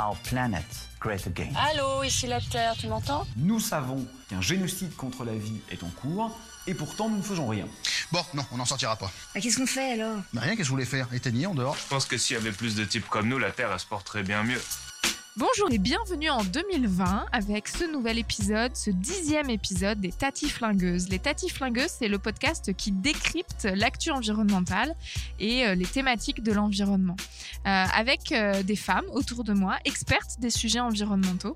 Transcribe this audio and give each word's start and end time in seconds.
our 0.00 0.16
planet 0.28 0.64
great 1.00 1.26
again. 1.26 1.52
Allô, 1.70 2.02
ici 2.02 2.26
la 2.26 2.40
Terre, 2.40 2.74
tu 2.78 2.88
m'entends? 2.88 3.26
Nous 3.36 3.60
savons 3.60 4.06
qu'un 4.28 4.40
génocide 4.40 4.94
contre 4.96 5.24
la 5.24 5.34
vie 5.34 5.60
est 5.70 5.82
en 5.82 5.90
cours, 5.90 6.36
et 6.66 6.74
pourtant 6.74 7.08
nous 7.08 7.18
ne 7.18 7.22
faisons 7.22 7.48
rien. 7.48 7.66
Bon, 8.12 8.24
non, 8.34 8.44
on 8.52 8.56
n'en 8.56 8.64
sortira 8.64 8.96
pas. 8.96 9.10
Bah, 9.34 9.40
qu'est-ce 9.40 9.58
qu'on 9.58 9.66
fait 9.66 9.92
alors? 9.92 10.18
Bah, 10.32 10.40
rien, 10.42 10.50
qu'est-ce 10.50 10.58
que 10.58 10.64
je 10.64 10.70
voulais 10.70 10.84
faire? 10.84 11.08
Éteigner 11.12 11.46
en 11.46 11.54
dehors? 11.54 11.76
Je 11.76 11.88
pense 11.88 12.06
que 12.06 12.18
s'il 12.18 12.34
y 12.34 12.38
avait 12.38 12.52
plus 12.52 12.74
de 12.74 12.84
types 12.84 13.08
comme 13.08 13.28
nous, 13.28 13.38
la 13.38 13.50
Terre, 13.50 13.70
elle 13.72 13.80
se 13.80 13.86
porterait 13.86 14.22
bien 14.22 14.42
mieux. 14.42 14.60
Bonjour 15.38 15.70
et 15.70 15.78
bienvenue 15.78 16.30
en 16.30 16.42
2020 16.42 17.26
avec 17.30 17.68
ce 17.68 17.84
nouvel 17.84 18.18
épisode, 18.18 18.74
ce 18.74 18.90
dixième 18.90 19.50
épisode 19.50 20.00
des 20.00 20.10
Tati 20.10 20.48
Flingueuses. 20.50 21.10
Les 21.10 21.20
Tati 21.20 21.48
Flingueuses, 21.48 21.92
c'est 21.96 22.08
le 22.08 22.18
podcast 22.18 22.74
qui 22.74 22.90
décrypte 22.90 23.68
l'actu 23.72 24.10
environnementale 24.10 24.96
et 25.38 25.64
euh, 25.64 25.76
les 25.76 25.84
thématiques 25.86 26.42
de 26.42 26.50
l'environnement. 26.50 27.14
Euh, 27.66 27.84
avec 27.94 28.32
euh, 28.32 28.64
des 28.64 28.74
femmes 28.74 29.04
autour 29.12 29.44
de 29.44 29.52
moi, 29.52 29.76
expertes 29.84 30.40
des 30.40 30.50
sujets 30.50 30.80
environnementaux, 30.80 31.54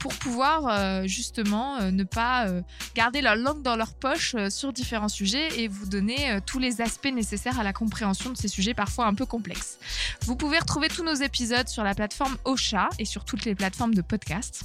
pour 0.00 0.14
pouvoir 0.14 1.06
justement 1.06 1.90
ne 1.90 2.04
pas 2.04 2.46
garder 2.94 3.20
leur 3.20 3.36
langue 3.36 3.62
dans 3.62 3.76
leur 3.76 3.94
poche 3.94 4.34
sur 4.48 4.72
différents 4.72 5.08
sujets 5.08 5.60
et 5.60 5.68
vous 5.68 5.86
donner 5.86 6.38
tous 6.46 6.58
les 6.58 6.80
aspects 6.80 7.12
nécessaires 7.12 7.60
à 7.60 7.62
la 7.62 7.72
compréhension 7.72 8.30
de 8.30 8.36
ces 8.36 8.48
sujets 8.48 8.74
parfois 8.74 9.06
un 9.06 9.14
peu 9.14 9.26
complexes. 9.26 9.78
Vous 10.22 10.34
pouvez 10.34 10.58
retrouver 10.58 10.88
tous 10.88 11.04
nos 11.04 11.14
épisodes 11.14 11.68
sur 11.68 11.84
la 11.84 11.94
plateforme 11.94 12.36
Ocha 12.44 12.79
et 12.98 13.04
sur 13.04 13.24
toutes 13.24 13.44
les 13.44 13.54
plateformes 13.54 13.94
de 13.94 14.02
podcast. 14.02 14.64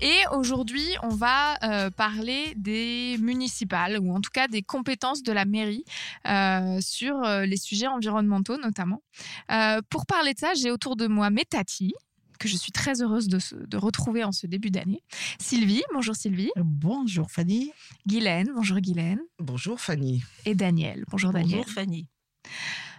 Et 0.00 0.20
aujourd'hui, 0.32 0.84
on 1.02 1.08
va 1.08 1.56
euh, 1.62 1.90
parler 1.90 2.54
des 2.56 3.16
municipales, 3.20 3.98
ou 4.00 4.14
en 4.14 4.20
tout 4.20 4.30
cas 4.32 4.48
des 4.48 4.62
compétences 4.62 5.22
de 5.22 5.32
la 5.32 5.44
mairie 5.44 5.84
euh, 6.26 6.80
sur 6.80 7.22
euh, 7.24 7.44
les 7.46 7.56
sujets 7.56 7.86
environnementaux 7.86 8.56
notamment. 8.58 9.02
Euh, 9.50 9.80
pour 9.90 10.06
parler 10.06 10.34
de 10.34 10.38
ça, 10.38 10.52
j'ai 10.54 10.70
autour 10.70 10.96
de 10.96 11.06
moi 11.06 11.30
mes 11.30 11.44
tatis, 11.44 11.94
que 12.38 12.48
je 12.48 12.56
suis 12.56 12.72
très 12.72 13.00
heureuse 13.00 13.28
de, 13.28 13.38
se- 13.38 13.54
de 13.54 13.76
retrouver 13.76 14.24
en 14.24 14.32
ce 14.32 14.46
début 14.46 14.70
d'année. 14.70 15.02
Sylvie, 15.38 15.82
bonjour 15.94 16.16
Sylvie. 16.16 16.50
Bonjour 16.56 17.30
Fanny. 17.30 17.72
Guylaine, 18.06 18.50
bonjour 18.54 18.78
Guylaine. 18.80 19.20
Bonjour 19.38 19.80
Fanny. 19.80 20.22
Et 20.44 20.54
Daniel, 20.54 21.04
bonjour 21.08 21.32
Daniel. 21.32 21.64
Fanny. 21.64 22.06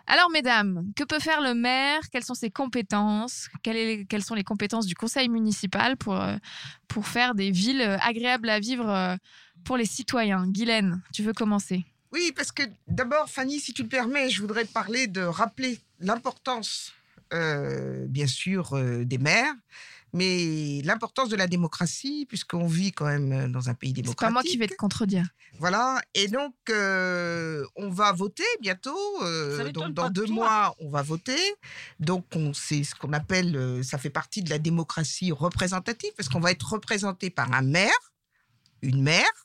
Alors, 0.08 0.30
mesdames, 0.30 0.92
que 0.95 1.03
peut 1.03 1.20
faire 1.20 1.42
le 1.42 1.53
maire? 1.53 2.00
Quelles 2.11 2.23
sont 2.23 2.36
ses 2.36 2.52
compétences? 2.52 3.50
Quelles, 3.64 4.23
sont 4.23 4.36
les 4.36 4.44
compétences 4.44 4.86
du 4.86 4.95
conseil 4.95 5.30
municipal 5.30 5.98
pour, 5.98 6.22
euh, 6.22 6.36
pour 6.88 7.08
faire 7.08 7.34
des 7.34 7.50
villes 7.50 7.81
euh, 7.81 7.98
agréables 8.02 8.50
à 8.50 8.59
vivre 8.59 8.88
euh, 8.89 9.16
pour 9.64 9.78
les 9.78 9.86
citoyens? 9.86 10.48
Guylaine, 10.48 11.02
tu 11.11 11.23
veux 11.23 11.33
commencer? 11.33 11.86
Oui, 12.11 12.31
parce 12.36 12.52
que 12.52 12.64
d'abord, 12.88 13.30
Fanny, 13.30 13.59
si 13.59 13.73
tu 13.73 13.81
le 13.81 13.89
permets, 13.89 14.30
je 14.30 14.42
voudrais 14.42 14.66
parler 14.66 15.08
de 15.08 15.22
rappeler 15.22 15.80
l'importance, 16.00 16.94
bien 17.31 18.28
sûr, 18.28 18.73
des 19.03 19.17
maires, 19.17 19.53
mais 20.16 20.81
l'importance 20.83 21.30
de 21.30 21.35
la 21.35 21.45
démocratie, 21.47 22.25
puisqu'on 22.27 22.67
vit 22.67 22.91
quand 22.91 23.05
même 23.05 23.31
euh, 23.31 23.47
dans 23.47 23.69
un 23.69 23.73
pays 23.73 23.89
C'est 23.91 24.02
démocratique. 24.02 24.27
pas 24.27 24.31
moi 24.31 24.41
qui 24.44 24.58
vais 24.58 24.67
te 24.67 24.75
contredire. 24.75 25.25
Voilà, 25.59 26.02
et 26.13 26.27
donc 26.27 26.53
euh, 26.69 27.63
on 27.75 27.89
va 27.89 28.11
voter 28.11 28.43
bientôt. 28.61 28.97
euh, 29.23 29.71
donc 29.71 29.93
dans 29.93 30.03
pas 30.03 30.09
de 30.09 30.13
deux 30.13 30.25
toi. 30.25 30.36
mois, 30.36 30.75
on 30.80 30.89
va 30.89 31.02
voter. 31.02 31.39
Donc 31.99 32.26
on 32.36 32.53
c'est 32.53 32.83
ce 32.83 32.95
qu'on 32.95 33.14
appelle, 33.14 33.55
euh, 33.55 33.83
ça 33.83 33.98
fait 33.98 34.09
partie 34.09 34.42
de 34.42 34.49
la 34.49 34.58
démocratie 34.59 35.31
représentative 35.31 36.11
parce 36.17 36.30
qu'on 36.30 36.39
va 36.42 36.52
être 36.52 36.67
représenté 36.73 37.30
par 37.30 37.53
un 37.53 37.61
maire, 37.61 37.92
une 38.82 39.02
maire. 39.02 39.45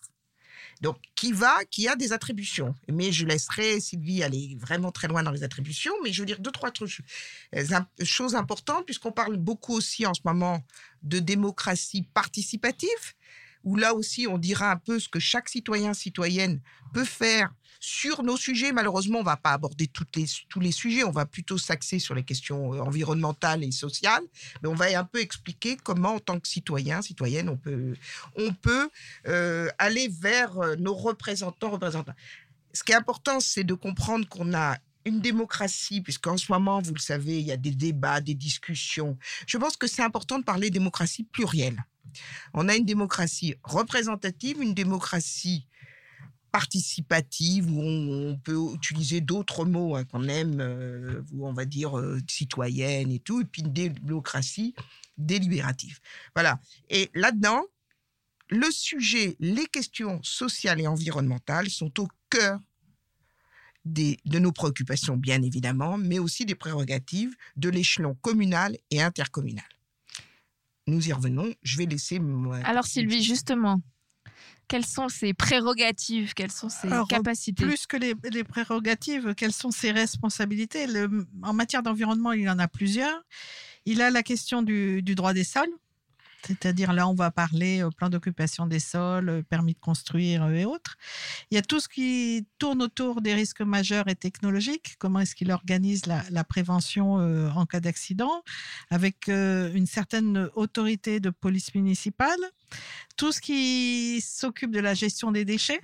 Donc, 0.80 0.96
qui 1.14 1.32
va, 1.32 1.64
qui 1.70 1.88
a 1.88 1.96
des 1.96 2.12
attributions. 2.12 2.74
Mais 2.90 3.12
je 3.12 3.26
laisserai 3.26 3.80
Sylvie 3.80 4.22
aller 4.22 4.56
vraiment 4.58 4.90
très 4.90 5.08
loin 5.08 5.22
dans 5.22 5.30
les 5.30 5.42
attributions. 5.42 5.92
Mais 6.02 6.12
je 6.12 6.22
veux 6.22 6.26
dire 6.26 6.40
deux, 6.40 6.50
trois 6.50 6.70
euh, 6.80 7.80
choses 8.02 8.34
importantes, 8.34 8.86
puisqu'on 8.86 9.12
parle 9.12 9.36
beaucoup 9.36 9.74
aussi 9.74 10.06
en 10.06 10.14
ce 10.14 10.22
moment 10.24 10.64
de 11.02 11.18
démocratie 11.18 12.02
participative 12.14 13.14
où 13.62 13.76
là 13.76 13.94
aussi 13.94 14.26
on 14.26 14.38
dira 14.38 14.70
un 14.70 14.76
peu 14.76 14.98
ce 14.98 15.08
que 15.08 15.18
chaque 15.18 15.48
citoyen, 15.48 15.94
citoyenne 15.94 16.60
peut 16.94 17.04
faire 17.04 17.52
sur 17.80 18.22
nos 18.22 18.36
sujets. 18.36 18.72
Malheureusement, 18.72 19.20
on 19.20 19.24
va 19.24 19.38
pas 19.38 19.52
aborder 19.52 19.90
les, 20.14 20.26
tous 20.48 20.60
les 20.60 20.70
sujets, 20.70 21.02
on 21.02 21.10
va 21.10 21.26
plutôt 21.26 21.58
s'axer 21.58 21.98
sur 21.98 22.14
les 22.14 22.22
questions 22.22 22.74
euh, 22.74 22.80
environnementales 22.80 23.64
et 23.64 23.72
sociales, 23.72 24.22
mais 24.62 24.68
on 24.68 24.74
va 24.74 24.86
un 24.96 25.04
peu 25.04 25.20
expliquer 25.20 25.76
comment, 25.76 26.14
en 26.14 26.20
tant 26.20 26.38
que 26.38 26.46
citoyen, 26.46 27.00
citoyenne, 27.00 27.48
on 27.48 27.56
peut, 27.56 27.96
on 28.36 28.52
peut 28.52 28.90
euh, 29.26 29.68
aller 29.78 30.08
vers 30.08 30.58
euh, 30.58 30.76
nos 30.76 30.94
représentants, 30.94 31.70
représentants. 31.70 32.14
Ce 32.72 32.84
qui 32.84 32.92
est 32.92 32.96
important, 32.96 33.40
c'est 33.40 33.64
de 33.64 33.74
comprendre 33.74 34.28
qu'on 34.28 34.54
a 34.54 34.76
une 35.06 35.20
démocratie, 35.20 36.02
puisqu'en 36.02 36.36
ce 36.36 36.52
moment, 36.52 36.80
vous 36.80 36.92
le 36.92 37.00
savez, 37.00 37.40
il 37.40 37.46
y 37.46 37.52
a 37.52 37.56
des 37.56 37.70
débats, 37.70 38.20
des 38.20 38.34
discussions. 38.34 39.16
Je 39.46 39.56
pense 39.56 39.76
que 39.76 39.86
c'est 39.86 40.02
important 40.02 40.38
de 40.38 40.44
parler 40.44 40.70
démocratie 40.70 41.24
plurielle. 41.24 41.82
On 42.52 42.68
a 42.68 42.76
une 42.76 42.84
démocratie 42.84 43.54
représentative, 43.62 44.60
une 44.60 44.74
démocratie 44.74 45.66
participative, 46.52 47.70
où 47.70 47.80
on, 47.80 48.30
on 48.30 48.36
peut 48.38 48.58
utiliser 48.74 49.20
d'autres 49.20 49.64
mots 49.64 49.96
hein, 49.96 50.04
qu'on 50.04 50.24
aime, 50.24 50.60
euh, 50.60 51.22
où 51.32 51.46
on 51.46 51.52
va 51.52 51.64
dire 51.64 51.98
euh, 51.98 52.18
citoyenne 52.28 53.10
et 53.10 53.18
tout, 53.18 53.40
et 53.40 53.44
puis 53.44 53.62
une 53.62 53.72
démocratie 53.72 54.74
délibérative. 55.16 56.00
Voilà. 56.34 56.60
Et 56.88 57.10
là-dedans, 57.14 57.62
le 58.48 58.70
sujet, 58.70 59.36
les 59.38 59.66
questions 59.66 60.20
sociales 60.22 60.80
et 60.80 60.86
environnementales 60.86 61.70
sont 61.70 62.00
au 62.00 62.08
cœur 62.30 62.58
des, 63.84 64.18
de 64.24 64.38
nos 64.38 64.52
préoccupations, 64.52 65.16
bien 65.16 65.42
évidemment, 65.42 65.96
mais 65.96 66.18
aussi 66.18 66.44
des 66.44 66.54
prérogatives 66.54 67.34
de 67.56 67.68
l'échelon 67.68 68.14
communal 68.22 68.76
et 68.90 69.00
intercommunal. 69.00 69.64
Nous 70.86 71.08
y 71.08 71.12
revenons. 71.12 71.52
Je 71.62 71.78
vais 71.78 71.86
laisser. 71.86 72.18
moi, 72.18 72.58
Alors 72.64 72.86
Sylvie, 72.86 73.22
justement, 73.22 73.80
quelles 74.70 74.86
sont 74.86 75.08
ses 75.08 75.34
prérogatives 75.34 76.32
Quelles 76.32 76.52
sont 76.52 76.68
ses 76.68 76.86
Alors, 76.86 77.08
capacités? 77.08 77.64
Plus 77.64 77.86
que 77.86 77.96
les, 77.96 78.14
les 78.32 78.44
prérogatives, 78.44 79.34
quelles 79.36 79.52
sont 79.52 79.70
ses 79.72 79.90
responsabilités? 79.90 80.86
Le- 80.86 81.26
En 81.42 81.52
matière 81.52 81.82
d'environnement, 81.82 82.32
il 82.32 82.42
y 82.42 82.48
en 82.48 82.58
a 82.58 82.68
plusieurs. 82.68 83.20
Il 83.84 84.00
a 84.00 84.10
la 84.10 84.22
question 84.22 84.62
du, 84.62 85.02
du 85.02 85.14
droit 85.16 85.32
des 85.32 85.44
sols. 85.44 85.72
C'est-à-dire 86.46 86.92
là, 86.92 87.08
on 87.08 87.14
va 87.14 87.30
parler 87.30 87.82
euh, 87.82 87.90
plan 87.90 88.08
d'occupation 88.08 88.66
des 88.66 88.78
sols, 88.78 89.28
euh, 89.28 89.42
permis 89.42 89.74
de 89.74 89.78
construire 89.78 90.44
euh, 90.44 90.54
et 90.54 90.64
autres. 90.64 90.96
Il 91.50 91.54
y 91.54 91.58
a 91.58 91.62
tout 91.62 91.80
ce 91.80 91.88
qui 91.88 92.46
tourne 92.58 92.82
autour 92.82 93.20
des 93.20 93.34
risques 93.34 93.60
majeurs 93.60 94.08
et 94.08 94.14
technologiques. 94.14 94.94
Comment 94.98 95.20
est-ce 95.20 95.34
qu'il 95.34 95.50
organise 95.52 96.02
la, 96.06 96.44
prévention 96.44 97.14
en 97.14 97.66
cas 97.66 97.80
d'accident? 97.80 98.42
Avec 98.90 99.28
une 99.28 99.86
certaine 99.86 100.48
autorité 100.54 101.20
de 101.20 101.30
police 101.30 101.74
municipale. 101.74 102.38
Tout 103.16 103.32
ce 103.32 103.40
qui 103.40 104.20
s'occupe 104.20 104.70
de 104.70 104.80
la 104.80 104.94
gestion 104.94 105.32
des 105.32 105.44
déchets, 105.44 105.80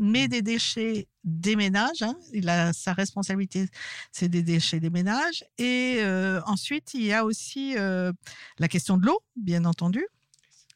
mais 0.00 0.28
des 0.28 0.42
déchets 0.42 1.06
des 1.22 1.54
ménages. 1.54 2.02
hein. 2.02 2.16
Il 2.32 2.48
a 2.48 2.72
sa 2.72 2.94
responsabilité, 2.94 3.68
c'est 4.10 4.28
des 4.28 4.42
déchets 4.42 4.80
des 4.80 4.90
ménages. 4.90 5.44
Et 5.58 5.98
euh, 6.00 6.40
ensuite, 6.46 6.94
il 6.94 7.02
y 7.02 7.12
a 7.12 7.24
aussi 7.24 7.76
euh, 7.76 8.10
la 8.58 8.66
question 8.66 8.96
de 8.96 9.06
l'eau, 9.06 9.20
bien 9.36 9.64
entendu. 9.66 10.04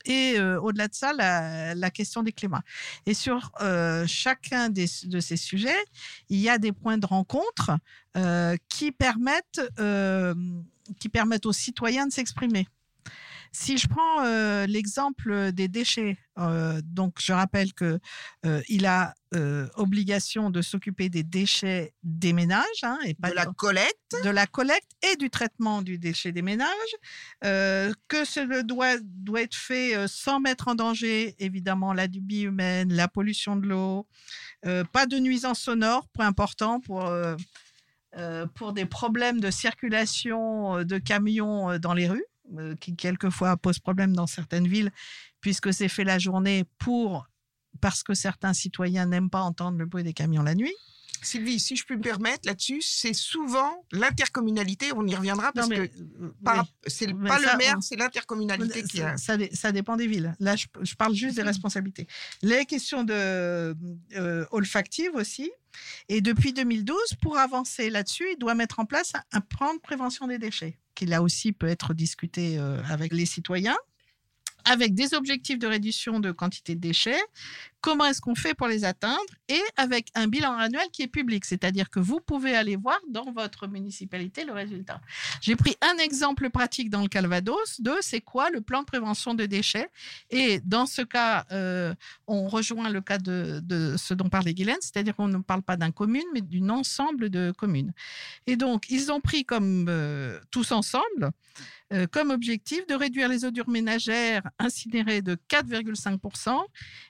Et 0.05 0.35
euh, 0.37 0.61
au-delà 0.61 0.89
de 0.89 0.95
ça, 0.95 1.15
la, 1.15 1.91
question 1.91 2.23
des 2.23 2.33
climats. 2.33 2.63
Et 3.07 3.15
sur 3.15 3.51
chacun 4.07 4.69
de 4.69 5.21
ces 5.21 5.37
sujets, 5.37 5.85
il 6.29 6.39
y 6.39 6.51
a 6.51 6.59
des 6.59 6.73
points 6.73 6.99
de 6.99 7.07
rencontre 7.07 7.79
qui, 8.69 8.93
permettent, 8.93 9.63
qui 11.01 11.09
permettent 11.09 11.47
aux 11.47 11.55
citoyens 11.55 12.07
de 12.07 12.13
s'exprimer. 12.13 12.69
Si 13.57 13.79
je 13.79 13.87
prends 13.87 14.25
euh, 14.25 14.67
l'exemple 14.67 15.53
des 15.53 15.69
déchets, 15.69 16.19
euh, 16.39 16.81
donc 16.83 17.19
je 17.21 17.33
rappelle 17.33 17.73
que 17.73 18.01
euh, 18.45 18.61
il 18.69 18.85
a 18.85 19.15
euh, 19.37 19.69
obligation 19.77 20.51
de 20.51 20.61
s'occuper 20.61 21.09
des 21.09 21.23
déchets 21.23 21.95
des 22.03 22.33
ménages, 22.33 22.65
hein, 22.83 22.99
et 23.05 23.15
pas 23.15 23.31
De 23.31 23.35
la 23.37 23.47
collecte. 23.47 24.17
de 24.25 24.29
la 24.29 24.49
collecte 24.49 24.91
et 25.03 25.15
du 25.17 25.31
traitement 25.31 25.83
du 25.83 25.99
déchet 25.99 26.33
des 26.33 26.43
ménages, 26.43 26.69
euh, 27.45 27.93
que 28.09 28.25
cela 28.25 28.65
doit, 28.65 28.97
doit 29.03 29.43
être 29.43 29.55
fait 29.55 29.95
euh, 29.95 30.09
sans 30.09 30.41
mettre 30.41 30.67
en 30.67 30.75
danger 30.75 31.37
évidemment 31.39 31.93
la 31.93 32.09
vie 32.09 32.43
humaine, 32.43 32.93
la 32.93 33.07
pollution 33.07 33.55
de 33.55 33.67
l'eau, 33.69 34.09
euh, 34.67 34.83
pas 34.83 35.07
de 35.07 35.19
nuisances 35.19 35.61
sonores, 35.61 36.09
point 36.09 36.27
important 36.27 36.81
pour 36.81 37.07
euh, 37.07 37.37
euh, 38.17 38.47
pour 38.55 38.73
des 38.73 38.87
problèmes 38.87 39.41
de 39.41 39.51
circulation 39.51 40.79
euh, 40.79 40.85
de 40.85 40.99
camions 40.99 41.71
euh, 41.71 41.79
dans 41.79 41.95
les 41.95 42.09
rues, 42.09 42.25
euh, 42.59 42.75
qui 42.77 42.95
quelquefois 42.95 43.57
posent 43.57 43.79
problème 43.79 44.15
dans 44.15 44.27
certaines 44.27 44.69
villes, 44.69 44.91
puisque 45.41 45.73
c'est 45.73 45.89
fait 45.89 46.05
la 46.05 46.19
journée 46.19 46.65
pour 46.79 47.27
parce 47.81 48.03
que 48.03 48.15
certains 48.15 48.53
citoyens 48.53 49.07
n'aiment 49.07 49.31
pas 49.31 49.41
entendre 49.41 49.79
le 49.79 49.87
bruit 49.87 50.05
des 50.05 50.13
camions 50.13 50.43
la 50.43 50.55
nuit. 50.55 50.75
Sylvie, 51.25 51.59
si 51.59 51.77
je 51.77 51.85
puis 51.85 51.97
me 51.97 52.03
permettre 52.03 52.47
là-dessus, 52.47 52.83
c'est 52.83 53.15
souvent 53.15 53.85
l'intercommunalité, 53.93 54.93
on 54.95 55.07
y 55.07 55.15
reviendra 55.15 55.53
parce 55.53 55.69
Non, 55.69 55.77
mais, 55.77 55.89
que 55.89 55.95
euh, 55.95 56.33
oui. 56.47 56.53
c'est 56.87 57.13
pas 57.15 57.39
ça, 57.41 57.53
le 57.53 57.59
maire, 57.59 57.77
c'est 57.81 57.97
l'intercommunalité 57.97 58.83
qui 58.83 59.01
a. 59.01 59.17
Ça, 59.17 59.37
ça 59.53 59.73
dépend 59.73 59.97
des 59.97 60.07
villes. 60.07 60.35
Là, 60.39 60.57
je, 60.57 60.67
je 60.83 60.95
parle 60.95 61.15
juste 61.15 61.37
des 61.37 61.43
responsabilités. 61.43 62.07
Les 62.43 62.67
questions 62.67 63.05
de 63.05 63.15
euh, 63.15 64.47
olfactives 64.51 65.15
aussi. 65.15 65.51
Et 66.09 66.21
depuis 66.21 66.53
2012, 66.53 66.97
pour 67.21 67.39
avancer 67.39 67.91
là-dessus, 67.91 68.27
il 68.33 68.39
doit 68.39 68.55
mettre 68.55 68.79
en 68.79 68.85
place 68.85 69.13
un 69.33 69.41
plan 69.41 69.75
de 69.75 69.81
prévention 69.81 70.29
des 70.29 70.39
déchets, 70.39 70.79
qui 70.95 71.07
là 71.07 71.23
aussi 71.23 71.53
peut 71.53 71.69
être 71.69 71.95
discuté 71.95 72.59
euh, 72.59 72.83
avec 72.89 73.13
les 73.13 73.27
citoyens, 73.27 73.77
avec 74.65 74.95
des 74.95 75.15
objectifs 75.15 75.59
de 75.59 75.67
réduction 75.67 76.21
de 76.21 76.33
quantité 76.33 76.75
de 76.75 76.81
déchets. 76.81 77.21
Comment 77.81 78.07
est-ce 78.07 78.23
qu'on 78.23 78.35
fait 78.35 78.55
pour 78.55 78.67
les 78.67 78.87
atteindre 78.87 79.21
Et 79.47 79.61
avec 79.77 80.09
un 80.15 80.27
bilan 80.27 80.57
annuel 80.57 80.87
qui 80.91 81.03
est 81.03 81.07
public, 81.07 81.45
c'est-à-dire 81.45 81.91
que 81.91 82.01
vous 82.01 82.19
pouvez 82.19 82.57
aller 82.57 82.77
voir 82.77 82.99
dans 83.11 83.31
votre 83.31 83.67
municipalité 83.67 84.45
le 84.45 84.53
résultat. 84.53 85.03
J'ai 85.43 85.55
pris 85.55 85.77
un 85.83 85.99
exemple 85.99 86.49
pratique 86.49 86.89
dans 86.89 87.03
le 87.03 87.09
Calvados 87.09 87.83
de 87.83 87.93
c'est 88.01 88.23
quoi 88.23 88.49
le 88.49 88.63
plan 88.63 88.81
de 88.81 88.87
prévention 88.87 89.35
de 89.35 89.45
déchets. 89.45 89.91
Et 90.31 90.61
dans 90.65 90.87
ce 90.87 91.03
cas, 91.03 91.45
euh, 91.53 91.95
on 92.27 92.49
rejoint 92.49 92.89
le 92.89 93.03
cas 93.03 93.19
de, 93.19 93.63
ce 93.99 94.15
dont 94.15 94.31
parlait 94.31 94.55
Guylaine, 94.55 94.81
c'est-à-dire 94.81 95.15
qu'on 95.15 95.29
ne 95.29 95.39
parle 95.39 95.63
pas 95.63 95.77
d'un 95.77 95.91
commune, 95.91 96.25
mais 96.33 96.41
d'un 96.41 96.71
ensemble 96.71 97.29
de 97.29 97.53
communes. 97.53 97.93
Et 98.47 98.57
donc, 98.57 98.87
ils 98.89 99.13
ont 99.13 99.21
pris 99.21 99.45
comme 99.45 99.87
euh, 99.91 100.41
tous 100.51 100.73
ensemble 100.73 101.33
euh, 101.93 102.07
comme 102.11 102.31
objectif 102.31 102.87
de 102.87 102.95
réduire 102.95 103.29
les 103.29 103.45
ordures 103.45 103.69
ménagères 103.69 104.43
incinérées 104.59 105.23
de 105.23 105.37
4,5% 105.49 106.63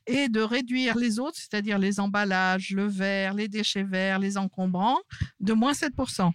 et 0.06 0.28
de 0.28 0.40
réduire 0.40 0.96
les 0.96 1.18
autres, 1.18 1.36
c'est-à-dire 1.36 1.78
les 1.78 2.00
emballages, 2.00 2.70
le 2.70 2.86
verre, 2.86 3.34
les 3.34 3.48
déchets 3.48 3.82
verts, 3.82 4.18
les 4.18 4.36
encombrants, 4.36 5.00
de 5.40 5.52
moins 5.52 5.72
7%. 5.72 6.32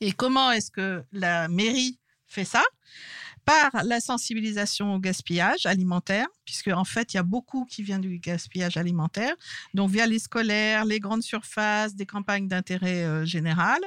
Et 0.00 0.12
comment 0.12 0.50
est-ce 0.50 0.70
que 0.70 1.04
la 1.12 1.48
mairie 1.48 1.98
fait 2.26 2.44
ça? 2.44 2.62
Par 3.50 3.82
la 3.84 3.98
sensibilisation 3.98 4.94
au 4.94 5.00
gaspillage 5.00 5.66
alimentaire, 5.66 6.28
puisque 6.44 6.68
en 6.68 6.84
fait, 6.84 7.12
il 7.12 7.16
y 7.16 7.20
a 7.20 7.24
beaucoup 7.24 7.64
qui 7.64 7.82
vient 7.82 7.98
du 7.98 8.18
gaspillage 8.18 8.76
alimentaire, 8.76 9.34
donc 9.74 9.90
via 9.90 10.06
les 10.06 10.20
scolaires, 10.20 10.84
les 10.84 11.00
grandes 11.00 11.24
surfaces, 11.24 11.96
des 11.96 12.06
campagnes 12.06 12.46
d'intérêt 12.46 13.02
euh, 13.02 13.24
général, 13.24 13.80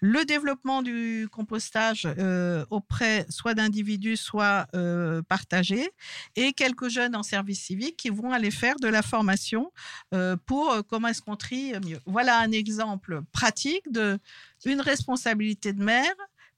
le 0.00 0.24
développement 0.24 0.80
du 0.82 1.28
compostage 1.30 2.06
euh, 2.06 2.64
auprès 2.70 3.26
soit 3.28 3.52
d'individus, 3.52 4.16
soit 4.16 4.66
euh, 4.74 5.20
partagés, 5.28 5.90
et 6.34 6.54
quelques 6.54 6.88
jeunes 6.88 7.16
en 7.16 7.22
service 7.22 7.64
civique 7.64 7.98
qui 7.98 8.08
vont 8.08 8.32
aller 8.32 8.50
faire 8.50 8.76
de 8.76 8.88
la 8.88 9.02
formation 9.02 9.72
euh, 10.14 10.36
pour 10.46 10.74
comment 10.88 11.08
est-ce 11.08 11.20
qu'on 11.20 11.36
trie 11.36 11.72
mieux. 11.84 12.00
Voilà 12.06 12.38
un 12.40 12.52
exemple 12.52 13.20
pratique 13.32 13.90
de 13.90 14.18
une 14.64 14.80
responsabilité 14.80 15.74
de 15.74 15.82
maire 15.82 16.14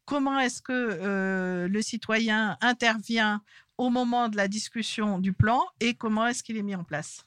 comment 0.08 0.38
est-ce 0.38 0.62
que 0.62 0.72
euh, 0.72 1.68
le 1.68 1.82
citoyen 1.82 2.56
intervient 2.62 3.42
au 3.76 3.90
moment 3.90 4.30
de 4.30 4.38
la 4.38 4.48
discussion 4.48 5.18
du 5.18 5.34
plan 5.34 5.60
et 5.80 5.94
comment 5.94 6.26
est-ce 6.26 6.42
qu'il 6.42 6.56
est 6.56 6.62
mis 6.62 6.74
en 6.74 6.82
place? 6.82 7.26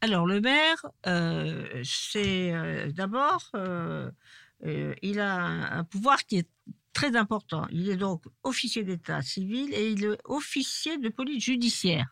Alors, 0.00 0.26
le 0.26 0.40
maire, 0.40 0.86
euh, 1.06 1.82
c'est 1.84 2.54
euh, 2.54 2.90
d'abord, 2.90 3.50
il 4.64 5.20
a 5.20 5.34
un, 5.34 5.84
pouvoir 5.84 6.24
qui 6.24 6.38
est 6.38 6.48
très 6.94 7.16
important. 7.16 7.66
Il 7.70 7.90
est 7.90 7.96
donc 7.96 8.24
officier 8.44 8.82
d'état 8.82 9.20
civil 9.20 9.68
et 9.74 9.90
il 9.90 10.04
est 10.04 10.18
officier 10.24 10.96
de 10.96 11.10
police 11.10 11.44
judiciaire. 11.44 12.08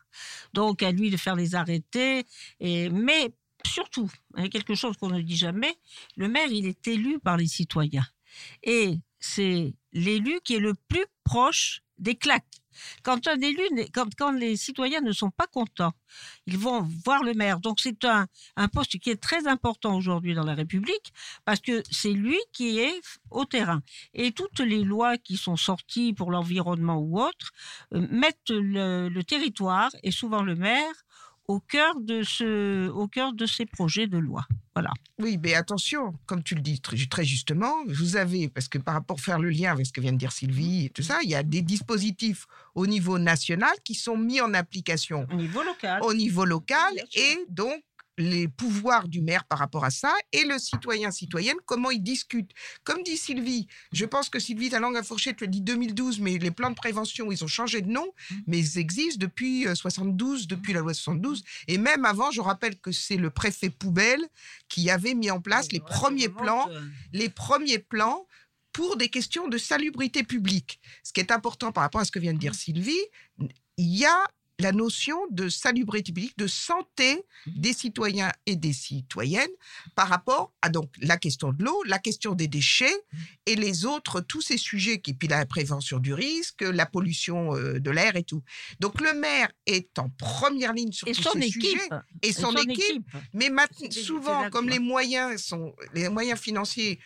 Donc, 0.53 0.83
à 0.83 0.93
lui 0.93 1.09
de 1.09 1.17
faire 1.17 1.35
les 1.35 1.55
arrêtés. 1.55 2.27
Et, 2.61 2.91
mais 2.91 3.33
surtout, 3.65 4.11
a 4.35 4.49
quelque 4.49 4.75
chose 4.75 4.99
qu'on 4.99 5.09
ne 5.09 5.23
dit 5.23 5.37
jamais, 5.37 5.75
le 6.17 6.29
maire, 6.29 6.51
il 6.51 6.67
est 6.67 6.87
élu 6.87 7.19
par 7.21 7.39
les 7.39 7.47
citoyens. 7.47 8.07
Et 8.63 8.99
c'est 9.27 9.75
l'élu 9.93 10.41
qui 10.45 10.55
est 10.55 10.61
le 10.61 10.75
plus 10.89 11.05
proche 11.25 11.83
des 11.99 12.15
claques. 12.15 12.45
Quand 13.03 13.27
un 13.27 13.41
élu, 13.41 13.63
quand, 14.19 14.33
les 14.33 14.57
citoyens 14.57 15.01
ne 15.01 15.13
sont 15.13 15.31
pas 15.31 15.47
contents, 15.47 15.95
ils 16.47 16.59
vont 16.59 16.83
voir 17.05 17.23
le 17.23 17.33
maire. 17.33 17.59
Donc 17.59 17.81
c'est 17.81 18.05
un, 18.05 18.27
poste 18.69 18.99
qui 18.99 19.11
est 19.11 19.21
très 19.21 19.47
important 19.47 19.97
aujourd'hui 19.97 20.35
dans 20.35 20.45
la 20.45 20.55
République 20.55 21.13
parce 21.47 21.61
que 21.61 21.83
c'est 21.91 22.13
lui 22.13 22.39
qui 22.53 22.79
est 22.79 23.01
au 23.31 23.47
terrain. 23.47 23.81
Et 24.13 24.33
toutes 24.33 24.61
les 24.61 24.85
lois 24.85 25.17
qui 25.17 25.39
sont 25.39 25.57
sorties 25.57 26.13
pour 26.13 26.31
l'environnement 26.31 26.99
ou 26.99 27.19
autres 27.19 27.53
euh, 27.95 28.07
mettent 28.11 28.51
le 28.51 29.23
territoire 29.23 29.91
et 30.03 30.11
souvent 30.11 30.43
le 30.43 30.55
maire 30.55 30.95
au 31.49 31.61
cœur 31.61 32.01
de 32.01 32.23
ce, 32.23 32.89
au 32.89 33.07
cœur 33.09 33.33
de 33.33 33.47
ces 33.47 33.67
projets 33.67 34.07
de 34.07 34.19
loi. 34.19 34.45
Voilà. 34.75 34.91
Oui, 35.19 35.39
mais 35.43 35.55
attention, 35.55 36.15
comme 36.27 36.43
tu 36.43 36.55
le 36.55 36.61
dis 36.61 36.81
très, 36.81 36.97
très 37.07 37.25
justement, 37.25 37.73
vous 37.87 38.17
avez, 38.17 38.49
parce 38.49 38.69
que 38.69 38.77
par 38.79 38.95
rapport 38.95 39.17
à 39.19 39.23
faire 39.23 39.39
le 39.39 39.49
lien 39.49 39.73
avec 39.73 39.87
ce 39.87 39.93
que 39.93 40.01
vient 40.03 40.13
de 40.13 40.19
dire 40.19 40.33
Sylvie 40.33 40.87
et 40.87 40.91
tout 40.91 41.03
ça, 41.03 41.19
il 41.23 41.31
y 41.31 41.35
a 41.35 41.43
des 41.43 41.63
dispositifs 41.63 42.47
au 42.75 42.87
niveau 42.87 43.19
national 43.19 43.73
qui 43.85 43.95
sont 43.95 44.19
mis 44.19 44.41
en 44.41 44.53
application 44.53 45.27
Au 45.33 45.37
niveau 45.37 45.63
local. 45.63 46.01
au 46.03 46.13
niveau 46.13 46.45
local 46.45 46.93
et 47.15 47.39
donc 47.49 47.83
les 48.19 48.49
pouvoirs 48.49 49.09
du 49.09 49.21
maire 49.21 49.45
par 49.45 49.59
rapport 49.59 49.85
à 49.85 49.91
ça 49.91 50.15
et 50.33 50.45
le 50.45 50.59
citoyen 50.59 51.11
citoyenne 51.11 51.57
comment 51.67 51.91
ils 51.91 52.03
discutent. 52.03 52.53
Comme 52.85 53.03
dit 53.03 53.17
Sylvie 53.17 53.67
je 53.93 54.05
pense 54.05 54.29
que 54.29 54.39
Sylvie 54.39 54.71
ta 54.71 54.81
langue 54.81 54.97
à 54.97 55.03
fourchette 55.03 55.41
le 55.41 55.47
dit 55.47 55.61
2012 55.61 56.21
mais 56.21 56.39
les 56.39 56.51
plans 56.51 56.71
de 56.71 56.75
prévention 56.75 57.31
ils 57.31 57.45
ont 57.45 57.49
changé 57.49 57.83
de 57.83 57.91
nom 57.91 58.07
mais 58.47 58.59
ils 58.59 58.79
existent 58.79 59.19
depuis 59.21 59.67
euh, 59.67 59.75
72 59.75 60.47
depuis 60.47 60.73
la 60.73 60.81
loi 60.81 60.95
72 60.95 61.43
et 61.69 61.79
même 61.79 62.05
avant 62.05 62.31
je 62.31 62.41
rappelle 62.41 62.79
que 62.79 62.93
c'est 62.93 63.17
le 63.17 63.31
préfet 63.31 63.71
poubelle 63.71 64.25
qui 64.69 64.91
avait 64.91 65.15
mis 65.15 65.31
en 65.31 65.41
place 65.41 65.71
les 65.73 65.81
premiers 65.81 66.29
plans 66.29 66.69
les 67.13 67.29
premiers 67.29 67.79
plans 67.79 68.27
pour 68.77 68.99
des 68.99 69.09
questions 69.09 69.49
de 69.49 69.57
salubrité 69.57 70.23
publique. 70.23 70.81
Ce 71.03 71.11
qui 71.11 71.21
est 71.21 71.33
important 71.33 71.73
par 71.73 71.83
rapport 71.83 72.03
à 72.03 72.05
ce 72.05 72.11
que 72.11 72.19
vient 72.19 72.35
de 72.35 72.39
dire 72.39 72.55
Sylvie, 72.55 72.93
il 73.79 73.97
y 73.97 74.05
a 74.05 74.25
la 74.59 74.73
notion 74.73 75.17
de 75.31 75.49
salubrité 75.49 76.13
publique, 76.13 76.39
de 76.39 76.47
santé 76.47 77.25
des 77.47 77.73
citoyens 77.75 78.33
et 78.47 78.57
des 78.57 78.73
citoyennes 78.73 79.51
par 79.95 80.09
rapport 80.09 80.53
à 80.63 80.71
donc 80.71 80.91
la 81.01 81.17
question 81.19 81.53
de 81.53 81.63
l'eau, 81.63 81.83
la 81.85 81.99
question 81.99 82.35
des 82.35 82.49
déchets 82.49 82.97
et 83.45 83.55
les 83.55 83.85
autres, 83.85 84.21
tous 84.21 84.41
ces 84.41 84.57
sujets 84.57 85.01
qui, 85.01 85.13
puis 85.13 85.29
la 85.29 85.45
prévention 85.45 85.99
du 85.99 86.15
risque, 86.15 86.63
la 86.63 86.87
pollution 86.87 87.55
euh, 87.55 87.79
de 87.79 87.91
l'air 87.91 88.17
et 88.17 88.23
tout. 88.25 88.43
Donc 88.81 89.01
le 89.01 89.13
maire 89.15 89.51
est 89.67 89.99
en 89.99 90.09
première 90.09 90.73
ligne 90.73 90.93
sur 90.93 91.07
Et 91.07 91.13
tous 91.13 91.23
son 91.23 91.33
ces 91.33 91.39
équipe. 91.47 91.63
sujets 91.63 91.89
et 92.23 92.29
Et 92.29 92.33
son, 92.33 92.51
son 92.53 92.57
équipe, 92.57 92.81
équipe. 92.81 93.07
mais 93.35 93.51
souvent, 93.91 94.49
comme 94.51 94.69
les 94.69 94.79
moyens 94.79 95.43
sont, 95.43 95.75
les 95.93 96.09
moyens 96.09 96.41
financiers 96.41 96.99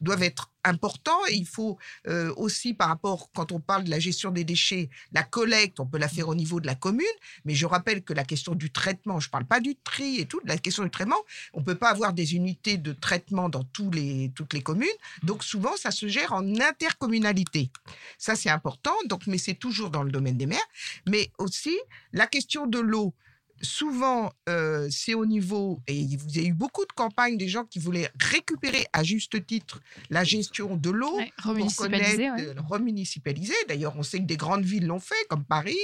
doivent 0.00 0.22
être 0.24 0.50
importants, 0.68 1.26
et 1.28 1.34
il 1.34 1.46
faut 1.46 1.78
euh, 2.06 2.32
aussi, 2.36 2.74
par 2.74 2.88
rapport, 2.88 3.30
quand 3.34 3.52
on 3.52 3.60
parle 3.60 3.84
de 3.84 3.90
la 3.90 3.98
gestion 3.98 4.30
des 4.30 4.44
déchets, 4.44 4.88
la 5.12 5.22
collecte, 5.22 5.80
on 5.80 5.86
peut 5.86 5.98
la 5.98 6.08
faire 6.08 6.28
au 6.28 6.34
niveau 6.34 6.60
de 6.60 6.66
la 6.66 6.74
commune, 6.74 7.06
mais 7.44 7.54
je 7.54 7.66
rappelle 7.66 8.02
que 8.02 8.12
la 8.12 8.24
question 8.24 8.54
du 8.54 8.70
traitement, 8.70 9.18
je 9.20 9.28
ne 9.28 9.30
parle 9.30 9.46
pas 9.46 9.60
du 9.60 9.74
tri 9.76 10.20
et 10.20 10.26
tout, 10.26 10.40
la 10.44 10.58
question 10.58 10.84
du 10.84 10.90
traitement, 10.90 11.16
on 11.52 11.60
ne 11.60 11.64
peut 11.64 11.74
pas 11.74 11.90
avoir 11.90 12.12
des 12.12 12.34
unités 12.34 12.76
de 12.76 12.92
traitement 12.92 13.48
dans 13.48 13.64
toutes 13.64 13.94
les 13.94 14.62
communes, 14.62 14.88
donc 15.22 15.42
souvent, 15.42 15.76
ça 15.76 15.90
se 15.90 16.06
gère 16.08 16.32
en 16.32 16.44
intercommunalité. 16.60 17.70
Ça, 18.18 18.36
c'est 18.36 18.50
important, 18.50 18.94
donc, 19.06 19.26
mais 19.26 19.38
c'est 19.38 19.54
toujours 19.54 19.90
dans 19.90 20.02
le 20.02 20.10
domaine 20.10 20.36
des 20.36 20.46
maires, 20.46 20.58
mais 21.06 21.30
aussi 21.38 21.76
la 22.12 22.26
question 22.26 22.66
de 22.66 22.78
l'eau 22.78 23.14
souvent, 23.62 24.32
euh, 24.48 24.88
c'est 24.90 25.14
au 25.14 25.26
niveau, 25.26 25.80
et 25.86 25.94
il 25.96 26.36
y 26.36 26.40
a 26.40 26.48
eu 26.48 26.52
beaucoup 26.52 26.84
de 26.84 26.92
campagnes 26.92 27.36
des 27.36 27.48
gens 27.48 27.64
qui 27.64 27.78
voulaient 27.78 28.10
récupérer 28.20 28.86
à 28.92 29.02
juste 29.04 29.44
titre 29.46 29.80
la 30.10 30.24
gestion 30.24 30.76
de 30.76 30.90
l'eau 30.90 31.16
Ouais, 31.16 31.32
pour 31.42 31.52
remunicipaliser, 31.52 32.16
connaître, 32.28 32.36
ouais. 32.36 32.58
euh, 32.58 32.62
remunicipaliser. 32.68 33.54
D'ailleurs, 33.68 33.94
on 33.96 34.02
sait 34.02 34.18
que 34.18 34.24
des 34.26 34.36
grandes 34.36 34.64
villes 34.64 34.86
l'ont 34.86 35.00
fait, 35.00 35.14
comme 35.28 35.44
Paris, 35.44 35.76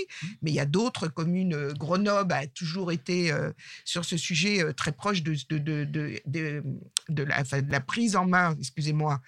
mais 0.42 0.50
il 0.50 0.54
y 0.54 0.60
a 0.60 0.66
d'autres 0.66 1.08
communes. 1.08 1.54
euh, 1.54 1.72
Grenoble 1.74 2.32
a 2.32 2.46
toujours 2.46 2.92
été 2.92 3.32
euh, 3.32 3.50
sur 3.84 4.04
ce 4.04 4.16
sujet 4.16 4.62
euh, 4.62 4.72
très 4.72 4.92
proche 4.92 5.22
de, 5.22 5.34
de, 5.50 5.84
de, 5.84 6.62
de, 7.08 7.22
la, 7.22 7.40
enfin, 7.40 7.60
la 7.68 7.80
prise 7.80 8.16
en 8.16 8.26
main, 8.26 8.56
excusez-moi, 8.58 9.20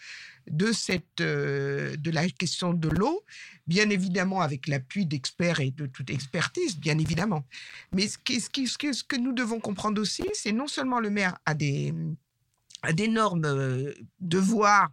de, 0.51 0.73
cette, 0.73 1.21
euh, 1.21 1.97
de 1.97 2.11
la 2.11 2.29
question 2.29 2.73
de 2.73 2.89
l'eau, 2.89 3.25
bien 3.67 3.91
évidemment 3.91 4.41
avec 4.41 4.69
l'appui 4.69 5.07
d'experts 5.07 5.61
et 5.61 5.71
de 5.71 5.87
toute 5.87 6.11
expertise, 6.11 6.79
bien 6.79 6.99
évidemment. 6.99 7.45
Mais 7.93 8.07
ce, 8.09 8.19
qui, 8.19 8.41
ce, 8.41 8.49
qui- 8.51 8.69
ce 8.69 8.79
que, 8.79 8.93
ce 8.93 9.05
que 9.05 9.17
nous 9.17 9.33
devons 9.33 9.61
comprendre 9.61 10.01
aussi, 10.01 10.25
c'est 10.35 10.53
non 10.53 10.67
seulement 10.69 11.01
le 11.01 11.11
maire 11.11 11.37
a 11.47 11.55
des, 11.55 11.93
a 12.83 12.93
d'énormes 12.93 13.45
euh, 13.45 13.93
devoirs, 14.21 14.91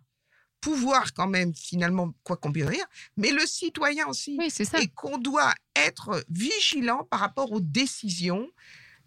pouvoirs 0.61 1.13
quand 1.13 1.27
même, 1.27 1.53
finalement, 1.53 2.13
quoi 2.23 2.37
qu'on 2.37 2.51
puisse 2.51 2.65
dire, 2.69 2.85
mais 3.17 3.31
le 3.31 3.45
citoyen 3.45 4.07
aussi. 4.07 4.37
Et 4.81 4.87
qu'on 4.87 5.17
doit 5.17 5.53
être 5.75 6.23
vigilant 6.29 7.03
par 7.11 7.19
rapport 7.19 7.51
aux 7.51 7.59
décisions 7.59 8.47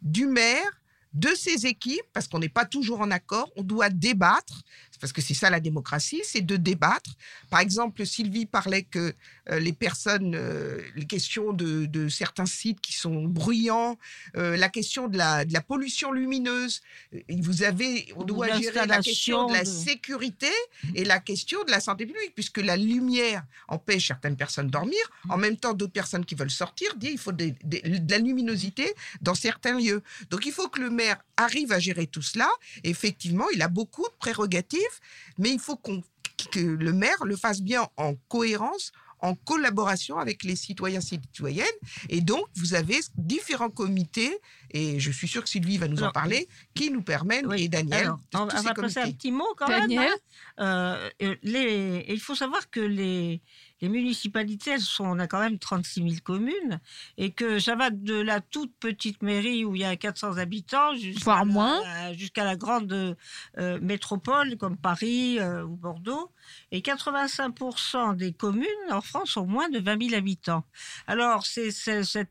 du 0.02 0.26
maire 0.26 0.80
de 1.14 1.30
ces 1.34 1.64
équipes, 1.64 2.04
parce 2.12 2.28
qu'on 2.28 2.40
n'est 2.40 2.50
pas 2.50 2.66
toujours 2.66 3.00
en 3.00 3.10
accord, 3.10 3.50
on 3.56 3.62
doit 3.62 3.88
débattre, 3.88 4.62
parce 5.00 5.12
que 5.12 5.20
c'est 5.20 5.34
ça 5.34 5.50
la 5.50 5.60
démocratie, 5.60 6.22
c'est 6.24 6.40
de 6.40 6.56
débattre. 6.56 7.10
Par 7.50 7.60
exemple, 7.60 8.04
Sylvie 8.06 8.46
parlait 8.46 8.82
que 8.82 9.14
euh, 9.50 9.58
les 9.58 9.72
personnes, 9.72 10.34
euh, 10.34 10.80
les 10.94 11.06
questions 11.06 11.52
de, 11.52 11.86
de, 11.86 12.08
certains 12.08 12.46
sites 12.46 12.80
qui 12.80 12.92
sont 12.92 13.24
bruyants, 13.24 13.98
euh, 14.36 14.56
la 14.56 14.68
question 14.68 15.08
de 15.08 15.16
la, 15.16 15.44
de 15.44 15.52
la, 15.52 15.60
pollution 15.60 16.12
lumineuse, 16.12 16.80
vous 17.28 17.62
avez, 17.62 18.12
on 18.16 18.24
doit 18.24 18.58
gérer 18.60 18.86
la 18.86 19.00
question 19.00 19.46
de 19.46 19.52
la 19.52 19.64
sécurité 19.64 20.50
et 20.94 21.04
la 21.04 21.18
question 21.18 21.62
de 21.64 21.70
la 21.70 21.80
santé 21.80 22.06
publique, 22.06 22.32
puisque 22.34 22.58
la 22.58 22.76
lumière 22.76 23.44
empêche 23.68 24.08
certaines 24.08 24.36
personnes 24.36 24.68
dormir, 24.68 24.98
en 25.28 25.36
même 25.36 25.56
temps 25.56 25.74
d'autres 25.74 25.92
personnes 25.92 26.24
qui 26.24 26.34
veulent 26.34 26.50
sortir 26.50 26.94
disent 26.96 27.12
il 27.12 27.18
faut 27.18 27.32
de 27.32 27.52
la 28.10 28.18
luminosité 28.18 28.94
dans 29.20 29.34
certains 29.34 29.78
lieux. 29.78 30.02
Donc 30.30 30.46
il 30.46 30.52
faut 30.52 30.68
que 30.68 30.80
le 30.80 30.90
maire 30.90 31.18
arrive 31.36 31.72
à 31.72 31.78
gérer 31.78 32.06
tout 32.06 32.22
cela. 32.22 32.48
effectivement, 32.84 33.46
il 33.54 33.62
a 33.62 33.68
beaucoup 33.68 34.04
de 34.04 34.14
prérogatives, 34.18 34.80
mais 35.38 35.50
il 35.50 35.58
faut 35.58 35.76
que 35.76 36.58
le 36.58 36.92
maire 36.92 37.24
le 37.24 37.36
fasse 37.36 37.62
bien 37.62 37.88
en 37.96 38.14
cohérence, 38.28 38.92
en 39.20 39.34
collaboration 39.34 40.18
avec 40.18 40.44
les 40.44 40.56
citoyens 40.56 41.00
citoyennes. 41.00 41.66
Et 42.08 42.20
donc, 42.20 42.44
vous 42.56 42.74
avez 42.74 42.98
différents 43.16 43.70
comités, 43.70 44.38
et 44.70 44.98
je 45.00 45.10
suis 45.10 45.28
sûre 45.28 45.42
que 45.42 45.48
Sylvie 45.48 45.78
va 45.78 45.88
nous 45.88 46.02
en 46.02 46.10
parler, 46.10 46.48
qui 46.74 46.90
nous 46.90 47.02
permettent, 47.02 47.46
et 47.56 47.68
Daniel, 47.68 48.12
on, 48.34 48.46
va 48.46 48.74
passer 48.74 49.00
un 49.00 49.12
petit 49.12 49.32
mot 49.32 49.46
quand 49.56 49.68
même. 49.68 49.90
Hein. 49.98 50.14
Euh, 50.60 51.10
les, 51.42 52.04
il 52.08 52.20
faut 52.20 52.34
savoir 52.34 52.70
que 52.70 52.80
les, 52.80 53.42
les 53.80 53.88
municipalités, 53.88 54.72
elles 54.72 54.80
sont, 54.80 55.04
on 55.04 55.18
a 55.18 55.26
quand 55.26 55.40
même 55.40 55.58
36 55.58 56.02
000 56.02 56.14
communes, 56.24 56.80
et 57.18 57.32
que 57.32 57.58
ça 57.58 57.74
va 57.74 57.90
de 57.90 58.14
la 58.14 58.40
toute 58.40 58.74
petite 58.78 59.22
mairie 59.22 59.64
où 59.64 59.74
il 59.74 59.82
y 59.82 59.84
a 59.84 59.96
400 59.96 60.38
habitants 60.38 60.94
jusqu'à 60.94 61.44
moins, 61.44 61.80
jusqu'à 62.14 62.44
la 62.44 62.56
grande 62.56 63.16
euh, 63.58 63.80
métropole 63.80 64.56
comme 64.56 64.76
Paris 64.76 65.38
euh, 65.38 65.64
ou 65.64 65.76
Bordeaux. 65.76 66.30
Et 66.70 66.80
85% 66.80 68.16
des 68.16 68.32
communes 68.32 68.66
en 68.90 69.00
France 69.00 69.36
ont 69.36 69.46
moins 69.46 69.68
de 69.68 69.78
20 69.78 70.08
000 70.08 70.14
habitants. 70.14 70.64
Alors, 71.06 71.44
c'est 71.44 71.70
cette 71.70 72.30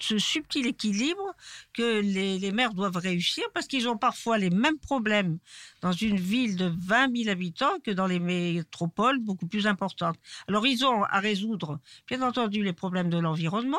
ce 0.00 0.18
subtil 0.18 0.66
équilibre 0.66 1.34
que 1.72 2.00
les, 2.00 2.52
maires 2.52 2.74
doivent 2.74 2.96
réussir 2.96 3.44
parce 3.54 3.66
qu'ils 3.66 3.88
ont 3.88 3.96
parfois 3.96 4.38
les 4.38 4.50
mêmes 4.50 4.78
problèmes 4.78 5.38
dans 5.80 5.92
une 5.92 6.18
ville 6.18 6.56
de 6.56 6.72
20 6.78 7.16
000 7.16 7.30
habitants 7.30 7.78
que 7.84 7.90
dans 7.90 8.06
les 8.06 8.18
métropoles 8.18 9.18
beaucoup 9.18 9.46
plus 9.46 9.66
importantes. 9.66 10.16
Alors 10.48 10.66
ils 10.66 10.84
ont 10.84 11.04
à 11.04 11.20
résoudre, 11.20 11.78
bien 12.06 12.22
entendu, 12.22 12.62
les 12.62 12.72
problèmes 12.72 13.10
de 13.10 13.18
l'environnement, 13.18 13.78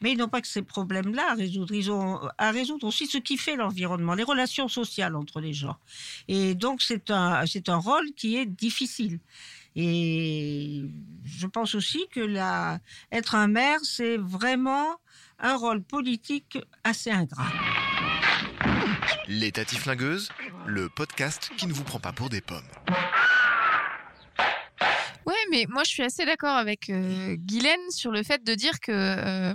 mais 0.00 0.12
ils 0.12 0.18
n'ont 0.18 0.28
pas 0.28 0.40
que 0.40 0.48
ces 0.48 0.62
problèmes-là 0.62 1.30
à 1.30 1.34
résoudre. 1.34 1.74
Ils 1.74 1.90
ont 1.90 2.20
à 2.38 2.50
résoudre 2.50 2.86
aussi 2.86 3.06
ce 3.06 3.18
qui 3.18 3.36
fait 3.36 3.56
l'environnement, 3.56 4.14
les 4.14 4.22
relations 4.22 4.68
sociales 4.68 5.16
entre 5.16 5.40
les 5.40 5.52
gens. 5.52 5.76
Et 6.28 6.54
donc 6.54 6.82
c'est 6.82 7.10
un, 7.10 7.44
un 7.68 7.76
rôle 7.76 8.12
qui 8.16 8.36
est 8.36 8.46
difficile. 8.46 9.20
Et 9.76 10.84
je 11.24 11.46
pense 11.46 11.74
aussi 11.74 12.06
que 12.12 12.20
la, 12.20 12.78
être 13.10 13.34
un 13.34 13.48
maire, 13.48 13.80
c'est 13.82 14.16
vraiment 14.16 15.00
un 15.38 15.56
rôle 15.56 15.82
politique 15.82 16.58
assez 16.84 17.10
ingrat. 17.10 17.48
Les 19.28 19.52
Tatiflingueuses, 19.52 20.30
le 20.66 20.88
podcast 20.88 21.50
qui 21.56 21.66
ne 21.66 21.72
vous 21.72 21.84
prend 21.84 22.00
pas 22.00 22.12
pour 22.12 22.28
des 22.28 22.40
pommes. 22.40 22.68
Ouais, 25.26 25.34
mais 25.50 25.66
moi 25.68 25.82
je 25.84 25.90
suis 25.90 26.02
assez 26.02 26.24
d'accord 26.24 26.56
avec 26.56 26.90
euh, 26.90 27.36
Guylaine 27.36 27.90
sur 27.90 28.10
le 28.10 28.22
fait 28.22 28.44
de 28.44 28.54
dire 28.54 28.80
que 28.80 28.92
euh, 28.92 29.54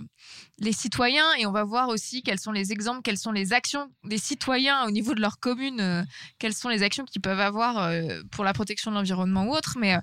les 0.60 0.74
citoyens, 0.74 1.34
et 1.38 1.46
on 1.46 1.51
va 1.51 1.63
voir 1.63 1.88
aussi 1.88 2.22
quels 2.22 2.39
sont 2.39 2.51
les 2.51 2.72
exemples, 2.72 3.01
quelles 3.01 3.17
sont 3.17 3.31
les 3.31 3.53
actions 3.53 3.89
des 4.03 4.17
citoyens 4.17 4.86
au 4.86 4.91
niveau 4.91 5.13
de 5.13 5.22
leur 5.22 5.39
commune, 5.39 5.79
euh, 5.79 6.03
quelles 6.38 6.53
sont 6.53 6.69
les 6.69 6.84
actions 6.84 7.05
qu'ils 7.05 7.22
peuvent 7.22 7.39
avoir 7.39 7.77
euh, 7.77 8.22
pour 8.31 8.43
la 8.43 8.51
protection 8.51 8.91
de 8.91 8.96
l'environnement 8.98 9.46
ou 9.46 9.53
autre. 9.53 9.77
Mais 9.79 9.98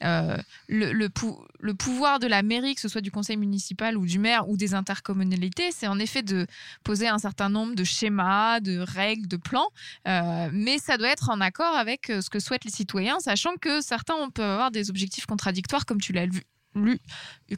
le, 0.00 0.92
le, 0.92 1.74
pouvoir 1.74 2.18
de 2.18 2.26
la 2.26 2.42
mairie, 2.42 2.74
que 2.74 2.80
ce 2.80 2.88
soit 2.88 3.00
du 3.00 3.10
conseil 3.10 3.36
municipal 3.36 3.96
ou 3.96 4.04
du 4.04 4.18
maire 4.18 4.48
ou 4.48 4.56
des 4.56 4.74
intercommunalités, 4.74 5.70
c'est 5.70 5.86
en 5.86 5.98
effet 5.98 6.22
de 6.22 6.46
poser 6.82 7.08
un 7.08 7.18
certain 7.18 7.48
nombre 7.48 7.74
de 7.74 7.84
schémas, 7.84 8.60
de 8.60 8.78
règles, 8.80 9.28
de 9.28 9.36
plans. 9.36 9.68
mais 10.04 10.78
ça 10.78 10.96
doit 10.98 11.08
être 11.08 11.30
en 11.30 11.40
accord 11.40 11.76
avec 11.76 12.06
ce 12.06 12.28
que 12.28 12.40
souhaitent 12.40 12.64
les 12.64 12.70
citoyens, 12.70 13.20
sachant 13.20 13.54
que 13.60 13.80
certains 13.80 14.14
on 14.14 14.30
peut 14.30 14.42
avoir 14.42 14.70
des 14.70 14.90
objectifs 14.90 15.26
contradictoires, 15.30 15.86
comme 15.86 16.00
tu 16.00 16.12
l'as 16.12 16.26
vu 16.26 16.42
lu, 16.74 16.98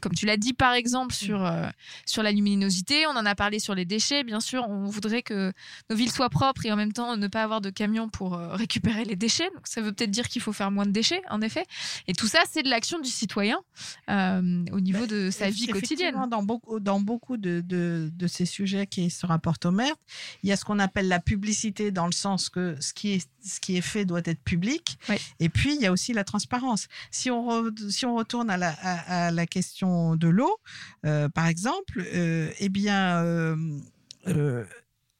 comme 0.01 0.13
tu 0.13 0.25
l'as 0.25 0.37
dit 0.37 0.53
par 0.53 0.73
exemple 0.73 1.13
sur, 1.13 1.39
mm. 1.39 1.45
euh, 1.45 1.69
sur 2.05 2.23
la 2.23 2.31
luminosité, 2.31 3.05
on 3.07 3.11
en 3.11 3.25
a 3.25 3.35
parlé 3.35 3.59
sur 3.59 3.75
les 3.75 3.85
déchets, 3.85 4.23
bien 4.23 4.39
sûr, 4.39 4.65
on 4.67 4.85
voudrait 4.85 5.21
que 5.21 5.53
nos 5.89 5.95
villes 5.95 6.11
soient 6.11 6.29
propres 6.29 6.65
et 6.65 6.71
en 6.71 6.75
même 6.75 6.93
temps 6.93 7.15
ne 7.15 7.27
pas 7.27 7.43
avoir 7.43 7.61
de 7.61 7.69
camions 7.69 8.09
pour 8.09 8.35
euh, 8.35 8.55
récupérer 8.55 9.05
les 9.05 9.15
déchets. 9.15 9.49
Donc 9.53 9.67
ça 9.67 9.81
veut 9.81 9.91
peut-être 9.91 10.11
dire 10.11 10.27
qu'il 10.27 10.41
faut 10.41 10.53
faire 10.53 10.71
moins 10.71 10.85
de 10.85 10.91
déchets, 10.91 11.21
en 11.29 11.41
effet. 11.41 11.65
Et 12.07 12.13
tout 12.13 12.27
ça, 12.27 12.39
c'est 12.49 12.63
de 12.63 12.69
l'action 12.69 12.99
du 12.99 13.09
citoyen 13.09 13.59
euh, 14.09 14.65
au 14.71 14.79
niveau 14.79 15.05
de 15.05 15.29
sa 15.31 15.49
vie 15.49 15.67
quotidienne. 15.67 16.15
Dans 16.29 16.43
beaucoup, 16.43 16.79
dans 16.79 16.99
beaucoup 16.99 17.37
de, 17.37 17.61
de, 17.61 18.09
de, 18.13 18.27
ces 18.27 18.45
sujets 18.45 18.87
qui 18.87 19.09
se 19.09 19.25
rapportent 19.25 19.65
au 19.65 19.71
maire, 19.71 19.95
il 20.41 20.49
y 20.49 20.51
a 20.51 20.57
ce 20.57 20.65
qu'on 20.65 20.79
appelle 20.79 21.07
la 21.07 21.19
publicité 21.19 21.91
dans 21.91 22.05
le 22.05 22.11
sens 22.11 22.49
que 22.49 22.75
ce 22.79 22.93
qui 22.93 23.13
est, 23.13 23.27
ce 23.45 23.59
qui 23.59 23.77
est 23.77 23.81
fait 23.81 24.05
doit 24.05 24.21
être 24.25 24.41
public. 24.41 24.97
Et 25.39 25.49
puis, 25.49 25.75
il 25.75 25.81
y 25.81 25.85
a 25.85 25.91
aussi 25.91 26.13
la 26.13 26.23
transparence. 26.23 26.87
Si 27.11 27.29
on, 27.29 27.69
si 27.89 28.05
on 28.05 28.15
retourne 28.15 28.49
à 28.49 28.57
la, 28.57 28.69
à, 28.81 29.02
la 29.07 29.45
question 29.45 30.15
de 30.15 30.27
l'eau, 30.27 30.57
euh, 31.05 31.29
par 31.29 31.47
exemple, 31.47 32.03
euh, 32.13 32.51
eh 32.59 32.69
bien, 32.69 33.23
euh, 33.23 34.65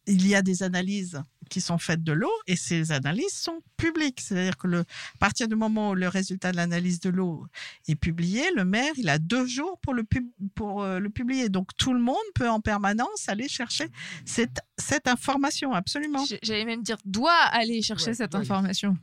il 0.06 0.28
y 0.28 0.36
a 0.36 0.42
des 0.42 0.64
analyses 0.64 1.22
qui 1.50 1.62
sont 1.62 1.78
faites 1.78 2.04
de 2.04 2.14
l'eau 2.14 2.32
et 2.48 2.56
ces 2.56 2.92
analyses 2.92 3.34
sont 3.34 3.60
publiques. 3.78 4.22
C'est-à-dire 4.22 4.58
que 4.58 4.68
le, 4.68 4.80
à 4.80 5.18
partir 5.20 5.48
du 5.48 5.56
moment 5.56 5.92
où 5.92 5.96
le 5.96 6.08
résultat 6.08 6.52
de 6.52 6.58
l'analyse 6.58 7.00
de 7.00 7.10
l'eau 7.10 7.46
est 7.88 7.96
publié, 7.96 8.44
le 8.56 8.66
maire, 8.66 8.94
il 8.98 9.08
a 9.08 9.20
deux 9.20 9.46
jours 9.46 9.78
pour 9.82 9.94
le, 9.94 10.04
pub, 10.04 10.26
pour 10.56 10.84
le 10.84 11.10
publier. 11.10 11.50
Donc 11.50 11.70
tout 11.78 11.94
le 11.94 12.00
monde 12.00 12.16
peut 12.34 12.50
en 12.50 12.60
permanence 12.60 13.28
aller 13.28 13.48
chercher 13.48 13.88
cette, 14.26 14.62
cette 14.78 15.08
information, 15.08 15.74
absolument. 15.74 16.26
J'allais 16.42 16.66
même 16.66 16.82
dire, 16.82 16.98
doit 17.06 17.32
aller 17.52 17.82
chercher 17.82 18.14
cette 18.14 18.36
information. 18.36 18.98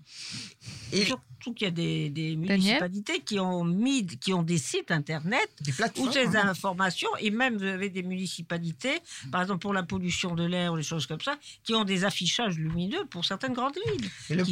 Et 0.92 1.06
surtout 1.40 1.54
qu'il 1.54 1.66
y 1.66 1.68
a 1.68 1.70
des, 1.70 2.10
des 2.10 2.36
municipalités 2.36 3.20
qui 3.20 3.40
ont 3.40 3.64
mis, 3.64 4.06
qui 4.06 4.34
ont 4.34 4.42
des 4.42 4.58
sites 4.58 4.90
internet 4.90 5.48
où 5.96 6.12
ces 6.12 6.36
hein. 6.36 6.48
informations, 6.48 7.08
et 7.18 7.30
même 7.30 7.56
vous 7.56 7.64
avez 7.64 7.88
des 7.88 8.02
municipalités, 8.02 9.00
par 9.32 9.40
exemple 9.40 9.60
pour 9.60 9.72
la 9.72 9.82
pollution 9.82 10.34
de 10.34 10.44
l'air 10.44 10.74
ou 10.74 10.76
des 10.76 10.82
choses 10.82 11.06
comme 11.06 11.20
ça, 11.20 11.38
qui 11.64 11.74
ont 11.74 11.84
des 11.84 12.04
affichages 12.04 12.58
lumineux 12.58 13.06
pour 13.06 13.24
certaines 13.24 13.54
grandes 13.54 13.76
villes. 13.86 14.10
le, 14.28 14.44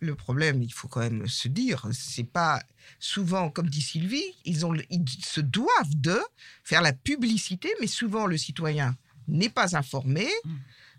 le, 0.00 0.14
problème, 0.14 0.62
il 0.62 0.72
faut 0.72 0.86
quand 0.86 1.00
même 1.00 1.26
se 1.26 1.48
dire, 1.48 1.88
c'est 1.90 2.30
pas 2.30 2.62
souvent, 3.00 3.50
comme 3.50 3.68
dit 3.68 3.80
Sylvie, 3.80 4.34
ils, 4.44 4.64
ont, 4.64 4.74
ils 4.90 5.08
se 5.08 5.40
doivent 5.40 5.96
de 5.96 6.18
faire 6.62 6.80
la 6.80 6.92
publicité, 6.92 7.68
mais 7.80 7.88
souvent 7.88 8.26
le 8.26 8.36
citoyen 8.36 8.96
n'est 9.26 9.48
pas 9.48 9.76
informé. 9.76 10.28
Mmh. 10.44 10.54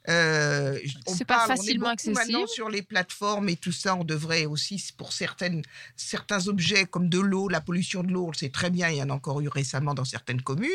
Euh, 0.09 0.79
c'est 1.05 1.25
pas 1.25 1.47
facilement 1.47 1.89
accessible. 1.89 2.15
Maintenant 2.15 2.47
sur 2.47 2.69
les 2.69 2.81
plateformes 2.81 3.49
et 3.49 3.57
tout 3.57 3.71
ça, 3.71 3.95
on 3.95 4.03
devrait 4.03 4.45
aussi 4.45 4.83
pour 4.97 5.11
certaines 5.11 5.63
certains 5.95 6.47
objets 6.47 6.85
comme 6.85 7.09
de 7.09 7.19
l'eau, 7.19 7.49
la 7.49 7.61
pollution 7.61 8.03
de 8.03 8.11
l'eau, 8.11 8.25
on 8.25 8.31
le 8.31 8.37
sait 8.37 8.49
très 8.49 8.69
bien, 8.69 8.89
il 8.89 8.97
y 8.97 9.03
en 9.03 9.09
a 9.09 9.13
encore 9.13 9.41
eu 9.41 9.49
récemment 9.49 9.93
dans 9.93 10.05
certaines 10.05 10.41
communes, 10.41 10.71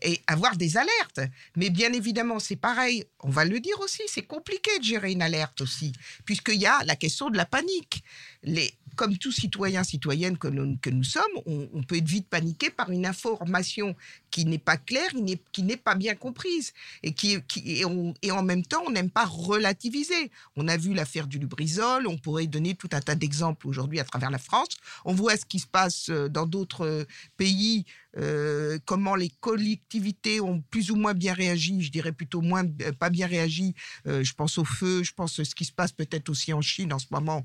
et 0.00 0.20
avoir 0.26 0.56
des 0.56 0.76
alertes. 0.76 1.20
Mais 1.56 1.70
bien 1.70 1.92
évidemment, 1.92 2.38
c'est 2.38 2.56
pareil. 2.56 3.04
On 3.20 3.30
va 3.30 3.44
le 3.44 3.60
dire 3.60 3.78
aussi, 3.80 4.02
c'est 4.06 4.22
compliqué 4.22 4.70
de 4.78 4.84
gérer 4.84 5.12
une 5.12 5.22
alerte 5.22 5.60
aussi, 5.60 5.92
puisqu'il 6.24 6.60
y 6.60 6.66
a 6.66 6.78
la 6.84 6.96
question 6.96 7.30
de 7.30 7.36
la 7.36 7.44
panique. 7.44 8.02
Les, 8.42 8.72
comme 8.96 9.16
tout 9.18 9.32
citoyen, 9.32 9.84
citoyenne 9.84 10.38
que 10.38 10.48
nous, 10.48 10.76
que 10.80 10.90
nous 10.90 11.04
sommes, 11.04 11.22
on, 11.46 11.82
peut 11.82 11.96
être 11.96 12.08
vite 12.08 12.28
paniqué 12.28 12.70
par 12.70 12.90
une 12.90 13.06
information 13.06 13.94
qui 14.30 14.44
n'est 14.44 14.58
pas 14.58 14.76
claire, 14.76 15.10
qui 15.52 15.62
n'est 15.62 15.76
pas 15.76 15.94
bien 15.94 16.14
comprise. 16.14 16.72
Et, 17.02 17.12
qui, 17.12 17.38
et, 17.64 17.82
et 18.22 18.30
en 18.30 18.42
même 18.42 18.64
temps, 18.64 18.82
on 18.86 18.90
n'aime 18.90 19.10
pas 19.10 19.24
relativiser. 19.24 20.30
On 20.56 20.68
a 20.68 20.76
vu 20.76 20.94
l'affaire 20.94 21.26
du 21.26 21.38
Lubrizol, 21.38 22.06
on 22.06 22.18
pourrait 22.18 22.46
donner 22.46 22.74
tout 22.74 22.88
un 22.92 23.00
tas 23.00 23.14
d'exemples 23.14 23.66
aujourd'hui 23.66 24.00
à 24.00 24.04
travers 24.04 24.30
la 24.30 24.38
France. 24.38 24.76
On 25.04 25.14
voit 25.14 25.36
ce 25.36 25.44
qui 25.44 25.58
se 25.58 25.66
passe 25.66 26.08
euh, 26.10 26.28
dans 26.28 26.46
d'autres 26.46 26.86
euh, 26.86 27.04
pays 27.36 27.84
euh, 28.16 28.78
comment 28.84 29.14
les 29.14 29.30
collectivités 29.40 30.40
ont 30.40 30.62
plus 30.70 30.90
ou 30.90 30.96
moins 30.96 31.14
bien 31.14 31.32
réagi, 31.32 31.82
je 31.82 31.90
dirais 31.90 32.12
plutôt 32.12 32.40
moins 32.40 32.64
pas 32.98 33.10
bien 33.10 33.26
réagi. 33.26 33.74
je 34.06 34.32
pense 34.34 34.58
au 34.58 34.64
feu, 34.64 35.02
je 35.02 35.12
pense 35.12 35.38
à 35.38 35.44
ce 35.44 35.54
qui 35.54 35.64
se 35.64 35.72
passe 35.72 35.92
peut-être 35.92 36.28
aussi 36.28 36.52
en 36.52 36.60
Chine 36.60 36.92
en 36.92 36.98
ce 36.98 37.06
moment, 37.10 37.44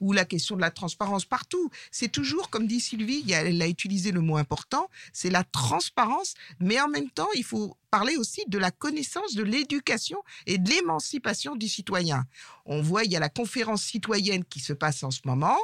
ou 0.00 0.12
la 0.12 0.24
question 0.24 0.56
de 0.56 0.60
la 0.60 0.70
transparence 0.70 1.24
partout. 1.24 1.70
C'est 1.90 2.10
toujours, 2.10 2.50
comme 2.50 2.66
dit 2.66 2.80
Sylvie, 2.80 3.24
elle 3.32 3.60
a 3.62 3.68
utilisé 3.68 4.12
le 4.12 4.20
mot 4.20 4.36
important, 4.36 4.88
c'est 5.12 5.30
la 5.30 5.44
transparence, 5.44 6.34
mais 6.60 6.80
en 6.80 6.88
même 6.88 7.10
temps, 7.10 7.28
il 7.36 7.44
faut 7.44 7.76
parler 7.90 8.16
aussi 8.16 8.42
de 8.48 8.58
la 8.58 8.70
connaissance, 8.70 9.34
de 9.34 9.42
l'éducation 9.42 10.22
et 10.46 10.58
de 10.58 10.68
l'émancipation 10.70 11.56
du 11.56 11.68
citoyen. 11.68 12.24
On 12.68 12.82
voit, 12.82 13.04
il 13.04 13.10
y 13.10 13.16
a 13.16 13.20
la 13.20 13.28
conférence 13.28 13.82
citoyenne 13.82 14.44
qui 14.44 14.60
se 14.60 14.72
passe 14.72 15.02
en 15.02 15.10
ce 15.10 15.20
moment, 15.24 15.58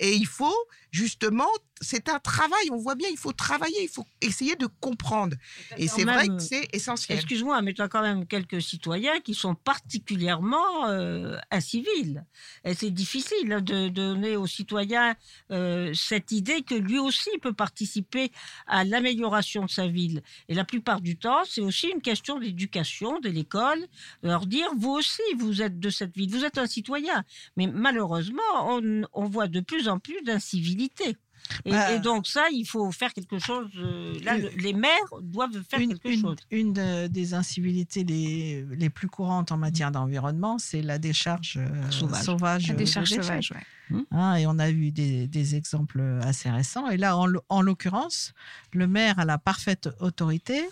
et 0.00 0.14
il 0.14 0.26
faut 0.26 0.56
justement 0.90 1.48
c'est 1.80 2.08
un 2.08 2.18
travail. 2.18 2.70
On 2.70 2.76
voit 2.76 2.94
bien, 2.94 3.08
il 3.10 3.18
faut 3.18 3.32
travailler, 3.32 3.82
il 3.82 3.88
faut 3.88 4.06
essayer 4.20 4.56
de 4.56 4.66
comprendre. 4.80 5.36
Et 5.76 5.88
c'est 5.88 6.04
vrai 6.04 6.28
que 6.28 6.38
c'est 6.38 6.68
essentiel. 6.72 7.18
Excuse-moi, 7.18 7.60
mais 7.62 7.74
tu 7.74 7.82
as 7.82 7.88
quand 7.88 8.02
même 8.02 8.26
quelques 8.26 8.62
citoyens 8.62 9.20
qui 9.20 9.34
sont 9.34 9.54
particulièrement 9.54 10.88
euh, 10.88 11.36
incivils. 11.50 12.24
Et 12.64 12.74
c'est 12.74 12.90
difficile 12.90 13.52
hein, 13.52 13.60
de 13.60 13.88
donner 13.88 14.36
aux 14.36 14.46
citoyens 14.46 15.16
euh, 15.50 15.92
cette 15.94 16.32
idée 16.32 16.62
que 16.62 16.74
lui 16.74 16.98
aussi 16.98 17.30
peut 17.42 17.52
participer 17.52 18.32
à 18.66 18.84
l'amélioration 18.84 19.64
de 19.64 19.70
sa 19.70 19.86
ville. 19.86 20.22
Et 20.48 20.54
la 20.54 20.64
plupart 20.64 21.00
du 21.00 21.16
temps, 21.16 21.44
c'est 21.44 21.60
aussi 21.60 21.88
une 21.88 22.00
question 22.00 22.38
d'éducation, 22.38 23.20
de 23.20 23.28
l'école, 23.28 23.80
de 24.22 24.28
leur 24.28 24.46
dire, 24.46 24.68
vous 24.78 24.92
aussi, 24.92 25.22
vous 25.36 25.60
êtes 25.60 25.78
de 25.78 25.90
cette 25.90 26.16
ville, 26.16 26.30
vous 26.30 26.44
êtes 26.46 26.58
un 26.58 26.66
citoyen. 26.66 27.24
Mais 27.56 27.66
malheureusement, 27.66 28.42
on, 28.62 29.02
on 29.12 29.24
voit 29.28 29.48
de 29.48 29.60
plus 29.60 29.88
en 29.88 29.98
plus 29.98 30.22
d'incivilité. 30.22 31.16
Et, 31.64 31.70
Bah, 31.70 31.92
et 31.92 32.00
donc 32.00 32.26
ça, 32.26 32.46
il 32.50 32.64
faut 32.64 32.90
faire 32.90 33.12
quelque 33.14 33.38
chose. 33.38 33.68
euh, 33.78 34.18
là, 34.24 34.36
le- 34.36 34.48
les 34.60 34.72
maires 34.72 34.90
doivent 35.22 35.62
faire 35.70 35.78
une, 35.78 35.90
quelque 35.90 36.08
une- 36.08 36.20
chose. 36.20 36.36
une 36.50 36.72
de- 36.72 37.06
des 37.06 37.34
incivilités 37.34 38.02
les, 38.02 38.64
les 38.72 38.90
plus 38.90 39.06
courantes 39.06 39.52
en 39.52 39.56
matière 39.56 39.92
d'environnement, 39.92 40.58
c'est 40.58 40.82
la 40.82 40.98
décharge 40.98 41.58
euh, 41.58 41.90
Sauvage. 41.92 42.24
sauvage. 42.24 42.66
La 42.68 42.74
de 42.74 42.78
décharge 42.78 43.10
sauvage, 43.10 43.52
ouais. 43.52 44.00
Hein, 44.10 44.34
et 44.34 44.46
on 44.48 44.58
a 44.58 44.68
eu 44.70 44.90
des, 44.90 45.28
des 45.28 45.54
exemples 45.54 46.00
assez 46.22 46.50
récents. 46.50 46.88
Et 46.88 46.96
là, 46.96 47.16
en, 47.16 47.28
en 47.48 47.62
l'occurrence, 47.62 48.32
le 48.72 48.88
maire 48.88 49.20
a 49.20 49.24
la 49.24 49.38
parfaite 49.38 49.88
autorité 50.00 50.68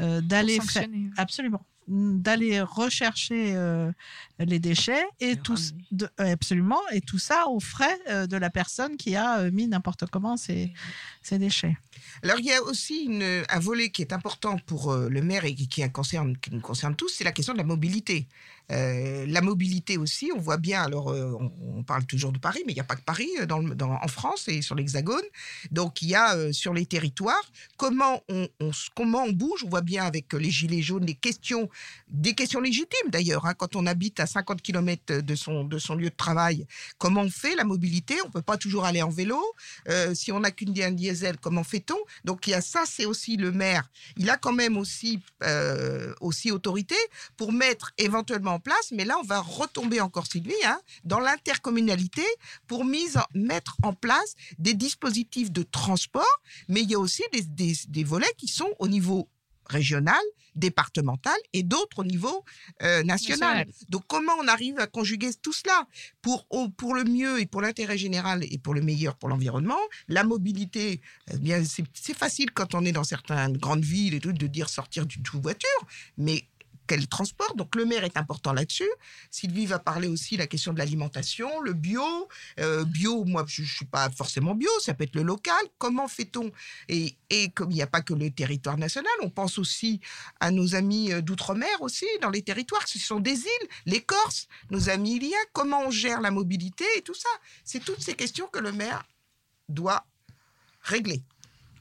euh, 0.00 0.20
d'aller 0.20 0.60
faire 0.60 0.88
absolument 1.16 1.64
d'aller 1.88 2.60
rechercher 2.60 3.54
euh, 3.56 3.90
les 4.38 4.58
déchets 4.58 5.04
et 5.20 5.36
tout 5.36 5.56
de- 5.90 6.08
euh, 6.20 6.32
absolument 6.32 6.80
et 6.92 7.00
tout 7.00 7.18
ça 7.18 7.48
aux 7.48 7.60
frais 7.60 7.98
euh, 8.08 8.26
de 8.26 8.36
la 8.36 8.50
personne 8.50 8.96
qui 8.96 9.16
a 9.16 9.38
euh, 9.40 9.50
mis 9.50 9.66
n'importe 9.68 10.04
comment 10.10 10.36
ces, 10.36 10.72
ces 11.22 11.38
déchets. 11.38 11.76
Alors, 12.22 12.38
il 12.38 12.46
y 12.46 12.52
a 12.52 12.62
aussi 12.62 13.04
une- 13.04 13.44
un 13.48 13.58
volet 13.58 13.90
qui 13.90 14.02
est 14.02 14.12
important 14.12 14.58
pour 14.58 14.92
euh, 14.92 15.08
le 15.08 15.22
maire 15.22 15.44
et 15.44 15.54
qui, 15.54 15.66
qui 15.68 15.90
concerne, 15.90 16.36
qui 16.36 16.50
nous 16.52 16.60
concerne 16.60 16.94
tous, 16.94 17.08
c'est 17.08 17.24
la 17.24 17.32
question 17.32 17.52
de 17.54 17.58
la 17.58 17.64
mobilité. 17.64 18.28
Euh, 18.70 19.24
la 19.26 19.40
mobilité 19.40 19.96
aussi, 19.96 20.30
on 20.34 20.40
voit 20.40 20.58
bien, 20.58 20.82
alors 20.82 21.10
euh, 21.10 21.32
on, 21.62 21.82
parle 21.84 22.04
toujours 22.04 22.32
de 22.32 22.38
Paris, 22.38 22.62
mais 22.66 22.72
il 22.72 22.76
n'y 22.76 22.82
a 22.82 22.84
pas 22.84 22.96
que 22.96 23.02
Paris 23.02 23.30
euh, 23.40 23.46
en 23.48 24.08
France 24.08 24.46
et 24.48 24.60
sur 24.60 24.74
l'Hexagone. 24.74 25.24
Donc 25.70 26.02
il 26.02 26.08
y 26.08 26.14
a 26.14 26.52
sur 26.52 26.74
les 26.74 26.84
territoires, 26.84 27.50
comment 27.78 28.22
on, 28.28 29.32
bouge, 29.32 29.64
on 29.64 29.70
voit 29.70 29.80
bien 29.80 30.04
avec 30.04 30.32
les 30.34 30.50
gilets 30.50 30.82
jaunes, 30.82 31.06
questions, 31.14 31.70
des 32.10 32.34
questions 32.34 32.60
légitimes 32.60 33.10
d'ailleurs, 33.10 33.46
hein, 33.46 33.54
quand 33.54 33.74
on 33.74 33.86
habite 33.86 34.20
à 34.20 34.26
50 34.26 34.60
km 34.60 35.20
de 35.20 35.34
son, 35.34 35.64
lieu 35.94 36.10
de 36.10 36.14
travail, 36.14 36.66
comment 36.98 37.22
on 37.22 37.30
fait 37.30 37.54
la 37.54 37.64
mobilité? 37.64 38.16
On 38.24 38.28
ne 38.28 38.32
peut 38.32 38.42
pas 38.42 38.58
toujours 38.58 38.84
aller 38.84 39.00
en 39.00 39.08
vélo. 39.08 39.40
Si 40.14 40.30
on 40.30 40.40
n'a 40.40 40.50
qu'une 40.50 40.78
un 40.82 40.92
diesel, 40.92 41.38
comment 41.40 41.64
fait-on? 41.64 41.96
Donc 42.24 42.46
il 42.46 42.50
y 42.50 42.54
a 42.54 42.60
ça, 42.60 42.82
c'est 42.86 43.06
aussi 43.06 43.36
le 43.36 43.50
maire. 43.50 43.88
Il 44.16 44.28
a 44.28 44.36
quand 44.36 44.52
même 44.52 44.76
aussi, 44.76 45.20
aussi 46.20 46.50
autorité 46.50 46.96
pour 47.36 47.52
mettre 47.52 47.92
éventuellement 47.96 48.57
en 48.58 48.60
place, 48.68 48.86
mais 48.96 49.04
là 49.10 49.16
on 49.22 49.26
va 49.34 49.40
retomber 49.40 50.00
encore 50.00 50.26
Sylvie, 50.26 50.64
hein, 50.70 50.80
dans 51.04 51.20
l'intercommunalité 51.20 52.26
pour 52.66 52.84
mise 52.84 53.16
en- 53.16 53.26
mettre 53.52 53.76
en 53.82 53.92
place 53.92 54.30
des 54.58 54.74
dispositifs 54.74 55.50
de 55.52 55.62
transport, 55.80 56.34
mais 56.68 56.80
il 56.82 56.90
y 56.90 56.94
a 56.94 56.98
aussi 57.06 57.22
des, 57.32 57.42
des- 57.42 57.76
des 57.88 58.04
volets 58.04 58.34
qui 58.36 58.48
sont 58.48 58.70
au 58.78 58.88
niveau 58.88 59.28
régional, 59.66 60.24
départemental 60.54 61.36
et 61.52 61.62
d'autres 61.62 62.00
au 62.00 62.04
niveau 62.04 62.44
euh, 62.82 63.02
national. 63.04 63.66
Donc 63.90 64.02
comment 64.08 64.32
on 64.42 64.48
arrive 64.48 64.78
à 64.80 64.86
conjuguer 64.86 65.30
tout 65.44 65.52
cela 65.52 65.86
pour, 66.22 66.46
au- 66.50 66.68
pour 66.70 66.94
le 66.94 67.04
mieux 67.04 67.38
et 67.40 67.46
pour 67.46 67.60
l'intérêt 67.62 67.98
général 67.98 68.38
et 68.50 68.58
pour 68.58 68.74
le 68.74 68.80
meilleur 68.80 69.14
pour 69.16 69.28
l'environnement 69.28 69.78
La 70.08 70.24
mobilité, 70.24 71.00
eh 71.32 71.36
bien 71.38 71.62
c'est 71.64 71.84
c'est 71.94 72.16
facile 72.24 72.50
quand 72.52 72.74
on 72.74 72.84
est 72.84 72.92
dans 72.92 73.04
certaines 73.04 73.56
grandes 73.58 73.84
villes 73.84 74.14
et 74.14 74.20
tout 74.20 74.32
de 74.32 74.46
dire 74.46 74.68
sortir 74.68 75.06
du 75.06 75.22
tout 75.22 75.40
voiture, 75.40 75.80
mais 76.16 76.44
quel 76.88 77.06
transport 77.06 77.54
Donc 77.54 77.76
le 77.76 77.84
maire 77.84 78.02
est 78.02 78.16
important 78.16 78.52
là-dessus. 78.52 78.90
Sylvie 79.30 79.66
va 79.66 79.78
parler 79.78 80.08
aussi 80.08 80.34
de 80.34 80.40
la 80.40 80.46
question 80.48 80.72
de 80.72 80.78
l'alimentation, 80.78 81.60
le 81.60 81.74
bio. 81.74 82.28
Euh, 82.58 82.84
bio, 82.84 83.24
moi 83.24 83.44
je 83.46 83.62
ne 83.62 83.66
suis 83.66 83.84
pas 83.84 84.10
forcément 84.10 84.54
bio, 84.54 84.70
ça 84.80 84.94
peut 84.94 85.04
être 85.04 85.14
le 85.14 85.22
local. 85.22 85.62
Comment 85.78 86.08
fait-on? 86.08 86.50
Et, 86.88 87.14
et 87.30 87.50
comme 87.50 87.70
il 87.70 87.74
n'y 87.74 87.82
a 87.82 87.86
pas 87.86 88.00
que 88.00 88.14
le 88.14 88.30
territoire 88.30 88.78
national, 88.78 89.12
on 89.22 89.30
pense 89.30 89.58
aussi 89.58 90.00
à 90.40 90.50
nos 90.50 90.74
amis 90.74 91.12
euh, 91.12 91.20
d'outre-mer 91.20 91.80
aussi, 91.80 92.06
dans 92.22 92.30
les 92.30 92.42
territoires. 92.42 92.88
Ce 92.88 92.98
sont 92.98 93.20
des 93.20 93.38
îles, 93.38 93.68
les 93.86 94.00
Corses, 94.00 94.48
nos 94.70 94.88
amis 94.88 95.16
iliens. 95.16 95.36
Comment 95.52 95.82
on 95.86 95.90
gère 95.90 96.20
la 96.20 96.30
mobilité 96.30 96.84
et 96.96 97.02
tout 97.02 97.14
ça? 97.14 97.28
C'est 97.64 97.84
toutes 97.84 98.00
ces 98.00 98.14
questions 98.14 98.46
que 98.46 98.58
le 98.58 98.72
maire 98.72 99.04
doit 99.68 100.06
régler. 100.82 101.22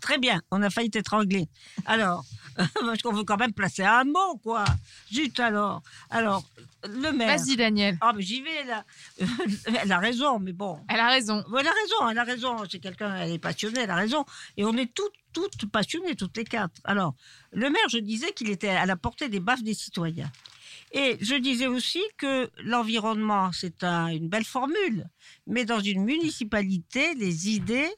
Très 0.01 0.17
bien, 0.17 0.41
on 0.51 0.61
a 0.61 0.69
failli 0.69 0.89
t'étrangler. 0.89 1.47
Alors, 1.85 2.23
parce 2.79 3.01
qu'on 3.01 3.13
veut 3.13 3.23
quand 3.23 3.37
même 3.37 3.53
placer 3.53 3.83
un 3.83 4.03
mot, 4.03 4.37
quoi. 4.43 4.65
Zut 5.13 5.39
alors. 5.39 5.81
Alors, 6.09 6.43
le 6.87 7.11
maire. 7.11 7.37
Vas-y, 7.37 7.55
Daniel. 7.55 7.97
Ah, 8.01 8.13
mais 8.15 8.21
j'y 8.23 8.41
vais, 8.41 8.63
là. 8.65 8.83
elle 9.81 9.91
a 9.91 9.99
raison, 9.99 10.39
mais 10.39 10.53
bon. 10.53 10.79
Elle 10.89 10.99
a 10.99 11.09
raison. 11.09 11.43
Elle 11.59 11.67
a 11.67 11.71
raison, 11.71 12.09
elle 12.09 12.17
a 12.19 12.23
raison. 12.23 12.57
C'est 12.69 12.79
quelqu'un, 12.79 13.15
elle 13.15 13.31
est 13.31 13.39
passionnée, 13.39 13.81
elle 13.81 13.89
a 13.91 13.95
raison. 13.95 14.25
Et 14.55 14.65
on 14.65 14.73
est 14.77 14.91
toutes, 14.93 15.13
toutes 15.33 15.65
passionnées, 15.71 16.15
toutes 16.15 16.37
les 16.37 16.45
quatre. 16.45 16.79
Alors, 16.83 17.13
le 17.51 17.69
maire, 17.69 17.89
je 17.89 17.97
disais 17.97 18.31
qu'il 18.33 18.49
était 18.49 18.69
à 18.69 18.85
la 18.85 18.95
portée 18.95 19.29
des 19.29 19.39
baffes 19.39 19.63
des 19.63 19.73
citoyens. 19.73 20.31
Et 20.93 21.17
je 21.19 21.35
disais 21.35 21.67
aussi 21.67 22.01
que 22.17 22.49
l'environnement, 22.63 23.51
c'est 23.51 23.83
un- 23.83 24.07
une 24.07 24.29
belle 24.29 24.45
formule. 24.45 25.05
Mais 25.45 25.65
dans 25.65 25.81
une 25.81 26.03
municipalité, 26.05 27.13
les 27.15 27.49
idées, 27.49 27.89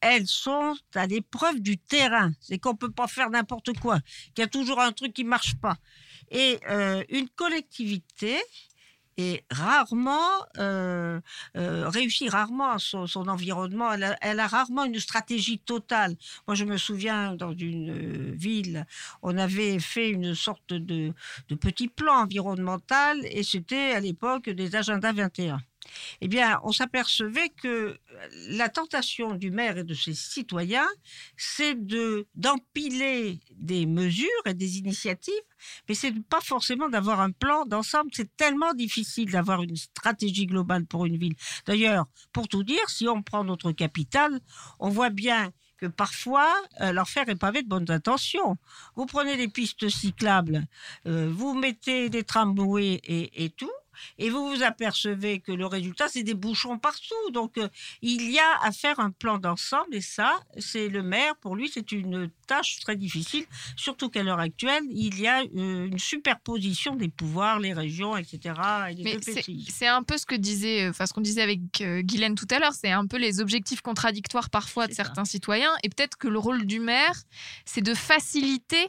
elles 0.00 0.26
sont 0.26 0.74
à 0.94 1.06
l'épreuve 1.06 1.60
du 1.60 1.78
terrain. 1.78 2.32
C'est 2.40 2.58
qu'on 2.58 2.72
ne 2.72 2.78
peut 2.78 2.90
pas 2.90 3.06
faire 3.06 3.30
n'importe 3.30 3.78
quoi, 3.78 4.00
qu'il 4.34 4.42
y 4.42 4.44
a 4.44 4.48
toujours 4.48 4.80
un 4.80 4.92
truc 4.92 5.12
qui 5.12 5.24
ne 5.24 5.28
marche 5.28 5.56
pas. 5.56 5.76
Et 6.30 6.58
euh, 6.68 7.02
une 7.08 7.28
collectivité 7.28 8.36
est 9.20 9.44
rarement 9.50 10.46
euh, 10.58 11.20
euh, 11.56 11.88
réussit 11.88 12.30
rarement 12.30 12.78
son, 12.78 13.06
environnement. 13.28 13.92
Elle 13.92 14.40
a, 14.40 14.46
rarement 14.46 14.84
une 14.84 14.98
stratégie 14.98 15.58
totale. 15.58 16.16
Moi, 16.46 16.54
je 16.54 16.64
me 16.64 16.76
souviens 16.76 17.34
dans 17.34 17.52
une 17.52 17.90
euh, 17.90 18.32
ville, 18.34 18.86
on 19.22 19.36
avait 19.36 19.78
fait 19.78 20.10
une 20.10 20.34
sorte 20.34 20.72
de 20.72 21.12
petit 21.60 21.88
plan 21.88 22.22
environnemental 22.22 23.20
et 23.24 23.42
c'était 23.42 23.92
à 23.92 24.00
l'époque 24.00 24.48
des 24.48 24.76
agendas 24.76 25.12
21. 25.12 25.60
Eh 26.20 26.28
bien, 26.28 26.60
on 26.64 26.72
s'apercevait 26.72 27.48
que 27.50 27.98
la 28.48 28.68
tentation 28.68 29.34
du 29.34 29.50
maire 29.50 29.78
et 29.78 29.84
de 29.84 29.94
ses 29.94 30.14
citoyens, 30.14 30.88
c'est 31.36 31.74
de 31.74 32.26
d'empiler 32.34 33.40
des 33.52 33.86
mesures 33.86 34.28
et 34.46 34.54
des 34.54 34.78
initiatives, 34.78 35.34
mais 35.88 35.94
c'est 35.94 36.14
pas 36.28 36.40
forcément 36.40 36.88
d'avoir 36.88 37.20
un 37.20 37.30
plan 37.30 37.64
d'ensemble. 37.66 38.10
C'est 38.12 38.36
tellement 38.36 38.74
difficile 38.74 39.30
d'avoir 39.30 39.62
une 39.62 39.76
stratégie 39.76 40.46
globale 40.46 40.86
pour 40.86 41.06
une 41.06 41.16
ville. 41.16 41.34
D'ailleurs, 41.66 42.06
pour 42.32 42.48
tout 42.48 42.62
dire, 42.62 42.88
si 42.88 43.08
on 43.08 43.22
prend 43.22 43.44
notre 43.44 43.72
capitale, 43.72 44.40
on 44.78 44.88
voit 44.88 45.10
bien 45.10 45.52
que 45.80 45.86
parfois, 45.86 46.52
euh, 46.82 46.92
l'enfer 46.92 47.28
est 47.28 47.36
pavé 47.36 47.62
de 47.62 47.68
bonnes 47.68 47.90
intentions. 47.90 48.58
Vous 48.96 49.06
prenez 49.06 49.36
des 49.36 49.48
pistes 49.48 49.88
cyclables, 49.88 50.66
euh, 51.06 51.30
vous 51.34 51.54
mettez 51.54 52.10
des 52.10 52.22
tramways 52.22 53.00
et, 53.04 53.44
et 53.44 53.50
tout, 53.50 53.70
et 54.18 54.30
vous 54.30 54.48
vous 54.48 54.62
apercevez 54.62 55.40
que 55.40 55.52
le 55.52 55.66
résultat, 55.66 56.08
c'est 56.08 56.22
des 56.22 56.34
bouchons 56.34 56.78
partout. 56.78 57.30
Donc, 57.32 57.58
euh, 57.58 57.68
il 58.02 58.30
y 58.30 58.38
a 58.38 58.62
à 58.62 58.72
faire 58.72 59.00
un 59.00 59.10
plan 59.10 59.38
d'ensemble, 59.38 59.94
et 59.94 60.00
ça, 60.00 60.40
c'est 60.58 60.88
le 60.88 61.02
maire, 61.02 61.36
pour 61.36 61.56
lui, 61.56 61.70
c'est 61.72 61.92
une 61.92 62.30
tâche 62.46 62.80
très 62.80 62.96
difficile, 62.96 63.44
surtout 63.76 64.08
qu'à 64.08 64.22
l'heure 64.22 64.40
actuelle, 64.40 64.82
il 64.90 65.20
y 65.20 65.26
a 65.26 65.42
euh, 65.42 65.86
une 65.86 65.98
superposition 65.98 66.96
des 66.96 67.08
pouvoirs, 67.08 67.60
les 67.60 67.72
régions, 67.72 68.16
etc. 68.16 68.54
Et 68.90 69.70
c'est 69.70 69.86
un 69.86 70.02
peu 70.02 70.18
ce 70.18 70.26
que 70.26 70.34
disait, 70.34 70.88
enfin 70.88 71.06
ce 71.06 71.12
qu'on 71.12 71.20
disait 71.20 71.42
avec 71.42 71.80
euh, 71.80 72.02
Guylaine 72.02 72.34
tout 72.34 72.48
à 72.50 72.58
l'heure, 72.58 72.74
c'est 72.74 72.90
un 72.90 73.06
peu 73.06 73.18
les 73.18 73.40
objectifs 73.40 73.80
contradictoires 73.80 74.50
parfois 74.50 74.86
de 74.86 74.92
certains 74.92 75.24
citoyens, 75.24 75.72
et 75.82 75.88
peut-être 75.88 76.16
que 76.16 76.28
le 76.28 76.38
rôle 76.38 76.66
du 76.66 76.80
maire, 76.80 77.22
c'est 77.64 77.82
de 77.82 77.94
faciliter. 77.94 78.88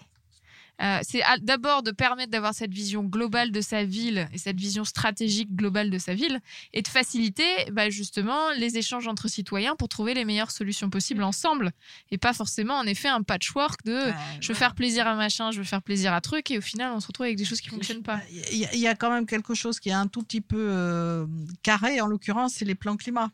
Euh, 0.82 1.00
c'est 1.04 1.22
d'abord 1.42 1.84
de 1.84 1.92
permettre 1.92 2.32
d'avoir 2.32 2.54
cette 2.54 2.74
vision 2.74 3.04
globale 3.04 3.52
de 3.52 3.62
sa 3.62 3.84
ville 3.84 4.28
et 4.34 4.38
cette 4.38 4.60
vision 4.60 4.84
stratégique 4.84 5.56
globale 5.56 5.90
de 5.90 5.98
sa 5.98 6.14
ville 6.14 6.40
et 6.74 6.82
de 6.82 6.88
faciliter 6.88 7.44
bah, 7.72 7.90
justement 7.90 8.52
les 8.58 8.78
échanges 8.78 9.08
entre 9.08 9.28
citoyens 9.28 9.76
pour 9.76 9.90
trouver 9.90 10.14
les 10.14 10.26
meilleures 10.26 10.52
solutions 10.52 10.90
possibles 10.90 11.24
ensemble 11.24 11.72
et 12.10 12.18
pas 12.18 12.34
forcément 12.34 12.76
en 12.76 12.86
effet 12.86 13.08
un 13.10 13.22
patchwork 13.22 13.84
de 13.86 13.98
je 14.42 14.48
veux 14.50 14.54
faire 14.56 14.76
plaisir 14.76 15.08
à 15.08 15.16
machin, 15.16 15.52
je 15.52 15.60
veux 15.60 15.64
faire 15.66 15.82
plaisir 15.82 16.14
à 16.14 16.22
truc 16.22 16.50
et 16.52 16.58
au 16.58 16.62
final 16.62 16.92
on 16.94 17.00
se 17.00 17.08
retrouve 17.08 17.26
avec 17.26 17.38
des 17.38 17.46
choses 17.46 17.62
qui 17.62 17.70
fonctionnent 17.70 18.04
pas. 18.04 18.20
Il 18.52 18.58
y, 18.58 18.66
a- 18.66 18.74
il 18.74 18.80
y 18.80 18.88
a 18.88 18.96
quand 18.96 19.12
même 19.12 19.26
quelque 19.26 19.54
chose 19.54 19.80
qui 19.80 19.90
est 19.90 19.94
un 19.94 20.08
tout 20.08 20.24
petit 20.24 20.42
peu 20.42 20.58
euh, 20.70 21.26
carré, 21.64 22.02
en 22.02 22.08
l'occurrence, 22.08 22.54
c'est 22.56 22.66
les 22.66 22.76
plans 22.76 22.98
climat. 22.98 23.30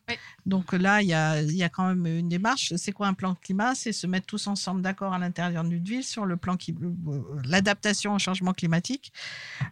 Donc 0.45 0.73
là, 0.73 1.01
il 1.01 1.07
y 1.07 1.13
a, 1.13 1.41
y 1.41 1.63
a 1.63 1.69
quand 1.69 1.87
même 1.87 2.05
une 2.05 2.29
démarche. 2.29 2.73
C'est 2.77 2.91
quoi 2.91 3.07
un 3.07 3.13
plan 3.13 3.35
climat? 3.35 3.75
C'est 3.75 3.91
se 3.91 4.07
mettre 4.07 4.25
tous 4.25 4.47
ensemble 4.47 4.81
d'accord 4.81 5.13
à 5.13 5.19
l'intérieur 5.19 5.63
d'une 5.63 5.83
ville 5.83 6.03
sur 6.03 6.25
le 6.25 6.37
plan 6.37 6.55
qui, 6.57 6.73
euh, 6.81 7.36
l'adaptation 7.45 8.15
au 8.15 8.19
changement 8.19 8.53
climatique, 8.53 9.11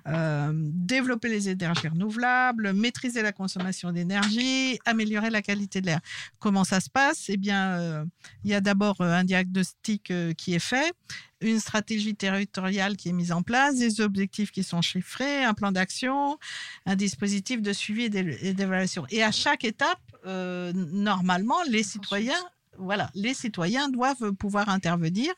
euh, 0.08 0.52
développer 0.54 1.30
les 1.30 1.50
énergies 1.50 1.88
renouvelables, 1.88 2.74
maîtriser 2.74 3.22
la 3.22 3.32
consommation 3.32 3.92
d'énergie, 3.92 4.80
améliorer 4.86 5.30
la 5.30 5.42
qualité 5.42 5.82
de 5.82 5.88
l'air. 5.88 6.00
Comment 6.40 6.64
ça 6.64 6.80
se 6.80 6.90
passe? 6.90 7.26
Eh 7.30 7.38
bien, 7.38 7.80
euh, 7.80 8.06
il 8.44 8.52
y 8.52 8.54
a 8.54 8.62
d'abord 8.62 9.02
euh, 9.02 9.12
un 9.12 9.24
diagnostic 9.24 10.12
qui 10.38 10.54
est 10.54 10.60
fait, 10.60 10.94
une 11.42 11.60
stratégie 11.60 12.16
territoriale 12.16 12.96
qui 12.96 13.10
est 13.10 13.14
mise 13.14 13.32
en 13.32 13.42
place, 13.42 13.78
des 13.78 14.02
objectifs 14.02 14.52
qui 14.52 14.64
sont 14.64 14.82
chiffrés, 14.82 15.44
un 15.44 15.54
plan 15.54 15.72
d'action, 15.72 16.38
un 16.86 16.96
dispositif 16.96 17.62
de 17.62 17.74
suivi 17.74 18.04
et 18.04 18.10
d'é- 18.10 18.38
et 18.42 18.54
d'évaluation. 18.54 19.06
Et 19.10 19.22
à 19.24 19.32
chaque 19.32 19.64
étape, 19.64 20.00
euh, 20.26 20.72
normalement, 20.74 21.62
les 21.70 21.84
citoyens 21.84 22.34
voilà, 22.78 23.10
les 23.14 23.34
citoyens 23.34 23.90
doivent 23.90 24.32
pouvoir 24.34 24.70
intervenir. 24.70 25.34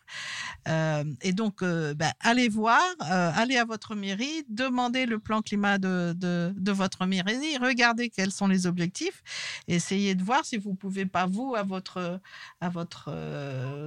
Euh, 0.67 1.04
et 1.21 1.34
donc, 1.34 1.62
euh, 1.62 1.93
ben, 1.93 2.12
allez 2.19 2.50
voir, 2.50 2.82
euh, 3.10 3.32
allez 3.36 3.58
à 3.58 3.65
votre 3.65 3.95
mairie, 3.95 4.43
demandez 4.50 5.06
le 5.06 5.19
plan 5.19 5.41
climat 5.41 5.78
de, 5.78 6.13
de, 6.17 6.54
de 6.56 6.71
votre 6.71 7.06
mairie, 7.06 7.58
regardez 7.58 8.10
quels 8.10 8.32
sont 8.32 8.47
les 8.47 8.65
objectifs, 8.67 9.23
essayez 9.67 10.15
de 10.15 10.23
voir 10.23 10.45
si 10.45 10.58
vous 10.58 10.73
pouvez 10.73 11.06
pas, 11.06 11.26
vous, 11.26 11.56
à 11.56 11.63
votre, 11.63 12.19
à 12.62 12.69
votre 12.69 13.10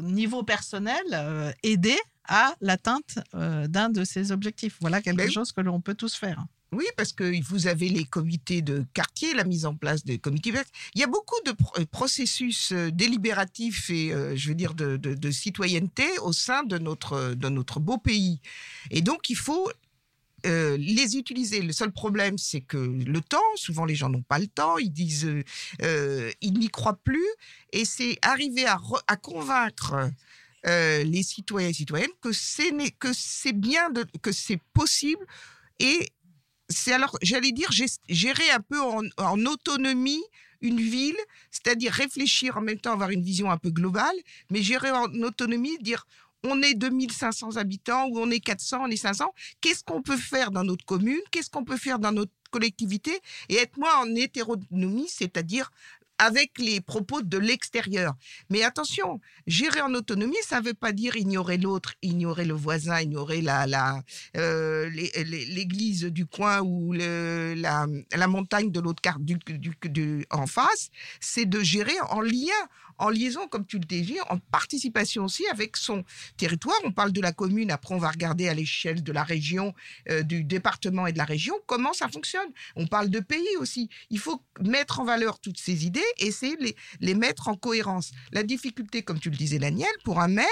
niveau 0.02 0.42
personnel, 0.42 1.54
aider 1.62 1.98
à 2.28 2.54
l'atteinte 2.60 3.18
d'un 3.32 3.88
de 3.90 4.04
ces 4.04 4.32
objectifs. 4.32 4.76
Voilà 4.80 5.02
quelque 5.02 5.16
Ben- 5.18 5.30
chose 5.30 5.52
que 5.52 5.60
l'on 5.60 5.80
peut 5.80 5.94
tous 5.94 6.14
faire. 6.14 6.44
Oui, 6.72 6.85
parce 6.96 7.12
que 7.12 7.42
vous 7.48 7.66
avez 7.66 7.88
les 7.88 8.04
comités 8.04 8.62
de 8.62 8.85
quartier, 8.94 9.35
la 9.35 9.42
mise 9.42 9.66
en 9.66 9.74
place 9.74 10.04
des 10.04 10.18
comités. 10.18 10.52
Il 10.94 11.00
y 11.00 11.04
a 11.04 11.09
beaucoup 11.09 11.40
de 11.44 11.50
pro- 11.50 11.85
processus 11.87 12.70
euh, 12.70 12.90
délibératifs 12.92 13.90
et, 13.90 14.12
euh, 14.12 14.37
je 14.37 14.48
veux 14.50 14.54
dire, 14.54 14.74
de, 14.74 15.30
citoyenneté 15.33 16.06
au 16.22 16.33
sein 16.33 16.62
de 16.62 16.78
notre, 16.78 17.35
de 17.35 17.48
notre 17.48 17.80
beau 17.80 17.98
pays. 17.98 18.40
Et 18.92 19.00
donc, 19.00 19.30
il 19.30 19.37
faut 19.37 19.68
euh, 20.46 20.76
les 20.76 21.16
utiliser. 21.16 21.61
Le 21.61 21.72
seul 21.72 21.90
problème, 21.90 22.38
c'est 22.38 22.61
que 22.61 22.76
le 22.76 23.20
temps, 23.20 23.38
souvent 23.56 23.85
les 23.85 23.96
gens 23.96 24.09
n'ont 24.09 24.22
pas 24.22 24.38
le 24.38 24.46
temps, 24.46 24.78
ils 24.78 24.92
disent, 24.92 25.28
ils 25.80 26.52
n'y 26.54 26.68
croient 26.68 27.00
plus, 27.02 27.26
et 27.72 27.85
c'est 27.85 28.16
arriver 28.22 28.66
à, 28.66 28.76
re- 28.76 29.02
à 29.09 29.16
convaincre 29.16 30.09
les 30.64 31.22
citoyens 31.24 31.70
et 31.70 31.72
citoyennes 31.72 32.11
que 32.20 32.33
c'est 32.33 33.52
bien, 33.52 33.88
que 34.22 34.30
c'est 34.30 34.61
possible, 34.72 35.26
et 35.78 36.09
c'est 36.70 36.92
alors, 36.92 37.16
j'allais 37.20 37.52
dire, 37.52 37.70
gé- 37.70 37.98
gérer 38.09 38.50
un 38.50 38.61
peu 38.61 38.80
en, 38.80 39.02
en 39.18 39.46
autonomie 39.46 40.22
une 40.62 40.80
ville, 40.80 41.16
c'est-à-dire 41.50 41.92
réfléchir 41.92 42.56
en 42.56 42.61
même 42.61 42.78
temps, 42.78 42.92
avoir 42.92 43.11
une 43.11 43.22
vision 43.22 43.50
un 43.50 43.56
peu 43.59 43.70
globale, 43.70 44.16
mais 44.50 44.62
gérer 44.62 44.90
en 44.90 45.06
autonomie, 45.22 45.76
dire 45.78 46.06
on 46.42 46.62
est 46.62 46.74
2500 46.74 47.56
habitants 47.56 48.06
ou 48.09 48.18
on 48.18 48.30
est 48.30 48.40
400, 48.40 48.85
on 48.85 48.87
est 48.88 48.96
500, 48.96 49.35
qu'est-ce 49.61 49.85
qu'on 49.85 50.00
peut 50.02 50.16
faire 50.16 50.50
dans 50.50 50.64
notre 50.64 50.85
commune, 50.87 51.20
qu'est-ce 51.30 51.50
qu'on 51.50 51.64
peut 51.64 51.76
faire 51.76 51.98
dans 51.98 52.12
notre 52.12 52.33
collectivité, 52.50 53.12
et 53.48 53.56
être 53.56 53.76
moins 53.76 53.94
en 54.00 54.14
hétéronomie, 54.14 55.09
c'est-à-dire 55.09 55.70
avec 56.20 56.59
les 56.59 56.83
propos 56.83 57.22
de 57.22 57.38
l'extérieur. 57.38 58.14
Mais 58.50 58.62
attention, 58.62 59.20
gérer 59.46 59.80
en 59.80 59.94
autonomie, 59.94 60.37
ça 60.46 60.61
ne 60.61 60.66
veut 60.66 60.74
pas 60.74 60.92
dire 60.92 61.16
ignorer 61.16 61.56
l'autre, 61.56 61.94
ignorer 62.02 62.44
le 62.44 62.52
voisin, 62.52 63.00
ignorer 63.00 63.42
euh, 64.37 64.90
l'église 64.90 66.04
du 66.04 66.26
coin 66.26 66.61
ou 66.61 66.92
la, 66.92 67.87
montagne 68.28 68.70
de 68.70 68.80
l'autre 68.80 69.00
carte 69.00 69.20
en 70.30 70.46
face. 70.46 70.90
C'est 71.20 71.46
de 71.46 71.61
gérer 71.61 71.98
en 72.11 72.20
lien, 72.20 72.52
en 72.98 73.09
liaison, 73.09 73.48
comme 73.48 73.66
tu 73.66 73.78
le 73.78 73.85
dis, 73.85 74.18
en 74.28 74.38
participation 74.38 75.24
aussi 75.24 75.46
avec 75.48 75.78
son 75.78 76.04
territoire. 76.37 76.76
On 76.85 76.92
parle 76.92 77.12
de 77.12 77.20
la 77.22 77.33
commune, 77.33 77.70
après 77.70 77.94
on 77.94 77.98
va 77.98 78.11
regarder 78.11 78.48
à 78.48 78.54
l'échelle 78.54 79.02
de 79.02 79.12
la 79.12 79.24
région, 79.24 79.74
euh, 80.11 80.22
du 80.22 80.44
département 80.44 81.06
et 81.06 81.12
de 81.12 81.18
la 81.18 81.24
région, 81.24 81.54
comment 81.66 81.94
ça 81.94 82.09
fonctionne. 82.09 82.48
On 82.76 82.87
parle 82.87 83.09
de 83.09 83.20
pays 83.20 83.56
aussi. 83.59 83.88
Il 84.11 84.18
faut 84.18 84.42
mettre 84.61 85.00
en 85.00 85.04
valeur 85.04 85.40
toutes 85.40 85.59
ces 85.59 85.87
idées 85.87 86.00
et 86.18 86.27
essayer 86.27 86.57
de 86.57 86.64
les, 86.64 86.77
les 87.01 87.14
mettre 87.14 87.49
en 87.49 87.55
cohérence. 87.55 88.11
La 88.33 88.42
difficulté, 88.42 89.03
comme 89.03 89.18
tu 89.18 89.31
le 89.31 89.37
disais, 89.37 89.59
Daniel, 89.59 89.90
pour 90.05 90.20
un 90.20 90.29
maire, 90.29 90.46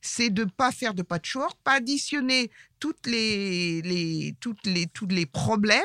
c'est 0.00 0.30
de 0.30 0.44
pas 0.44 0.72
faire 0.72 0.94
de 0.94 1.02
patchwork, 1.02 1.56
pas 1.62 1.74
additionner 1.74 2.50
toutes 2.80 3.06
les, 3.06 3.82
les, 3.82 4.34
toutes 4.40 4.66
les, 4.66 4.86
tous 4.86 5.06
les 5.06 5.26
problèmes 5.26 5.84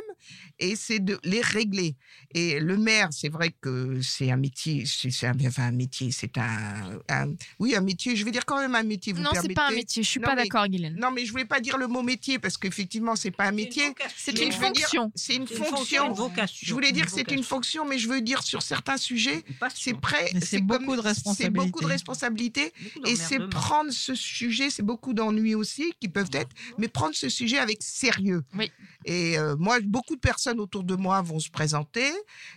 et 0.58 0.76
c'est 0.76 1.00
de 1.00 1.20
les 1.24 1.42
régler. 1.42 1.96
Et 2.34 2.60
le 2.60 2.78
maire, 2.78 3.10
c'est 3.12 3.30
vrai 3.30 3.54
que 3.62 4.02
c'est 4.02 4.32
un 4.32 4.38
métier, 4.38 4.86
c'est 4.86 5.28
un, 5.28 5.34
enfin, 5.46 5.64
un 5.68 5.72
métier, 5.72 6.12
c'est 6.12 6.38
un, 6.38 7.00
un- 7.10 7.34
oui, 7.60 7.76
un 7.76 7.82
métier, 7.82 8.16
je 8.16 8.24
vais 8.26 8.32
dire 8.32 8.46
quand 8.46 8.60
même 8.60 8.74
un 8.76 8.84
métier. 8.84 9.14
Vous 9.14 9.22
Non, 9.22 9.30
c'est 9.40 9.54
pas 9.54 9.68
un 9.68 9.72
métier. 9.72 10.02
Je 10.04 10.10
suis 10.10 10.20
Non, 10.20 10.28
pas 10.30 10.36
d'accord, 10.36 10.68
Guylaine. 10.68 10.96
Non, 11.00 11.12
mais 11.12 11.26
je 11.26 11.32
voulais 11.32 11.46
pas 11.46 11.60
dire 11.60 11.78
le 11.78 11.88
mot 11.88 12.02
métier 12.02 12.40
parce 12.40 12.58
qu'effectivement, 12.58 13.16
c'est 13.16 13.32
pas 13.32 13.46
un 13.46 13.52
métier. 13.52 13.84
C'est 14.18 14.38
une 14.42 14.52
fonction. 14.52 15.12
C'est 15.16 15.36
une 15.36 15.42
une 15.44 15.48
fonction, 15.48 16.08
une 16.08 16.14
vocation. 16.14 16.66
Je 16.68 16.74
voulais 16.74 16.92
dire 16.92 17.06
que 17.06 17.12
c'est 17.12 17.30
une 17.32 17.44
fonction, 17.44 17.86
mais 17.86 18.00
je 18.00 18.08
veux 18.10 18.22
dire 18.22 18.42
sur 18.44 18.62
certains 18.62 18.98
sujets, 18.98 19.44
c'est 19.76 19.94
prêt. 20.00 20.32
C'est 20.42 20.62
beaucoup 20.62 20.96
de 20.96 21.02
C'est 21.36 21.50
beaucoup 21.50 21.82
de 21.82 21.86
responsabilités. 21.86 22.72
responsabilités. 22.72 22.74
Et 23.06 23.16
c'est 23.16 23.40
prendre 23.50 23.92
ce 23.92 24.16
sujet, 24.16 24.70
c'est 24.70 24.84
beaucoup 24.84 25.14
d'ennuis 25.14 25.56
aussi 25.56 25.94
qui 26.00 26.08
peuvent 26.08 26.30
être, 26.34 26.50
mais 26.78 26.85
prendre 26.88 27.15
ce 27.15 27.30
sujet 27.30 27.58
avec 27.58 27.82
sérieux. 27.82 28.43
Oui. 28.54 28.71
Et 29.06 29.38
euh, 29.38 29.56
moi, 29.58 29.80
beaucoup 29.82 30.15
de 30.15 30.21
personnes 30.21 30.60
autour 30.60 30.84
de 30.84 30.95
moi 30.95 31.21
vont 31.21 31.39
se 31.39 31.50
présenter. 31.50 32.12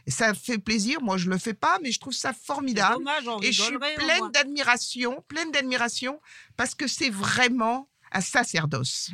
Et 0.06 0.10
ça 0.10 0.34
fait 0.34 0.58
plaisir. 0.58 1.00
Moi, 1.02 1.16
je 1.16 1.28
le 1.28 1.38
fais 1.38 1.54
pas, 1.54 1.78
mais 1.82 1.92
je 1.92 2.00
trouve 2.00 2.12
ça 2.14 2.32
formidable. 2.32 2.98
dommage, 2.98 3.24
et 3.42 3.52
je 3.52 3.62
suis 3.62 3.78
pleine 3.78 4.30
d'admiration, 4.32 5.24
pleine 5.28 5.50
d'admiration, 5.50 6.20
parce 6.56 6.74
que 6.74 6.86
c'est 6.86 7.10
vraiment 7.10 7.88
un 8.12 8.20
sacerdoce. 8.20 9.10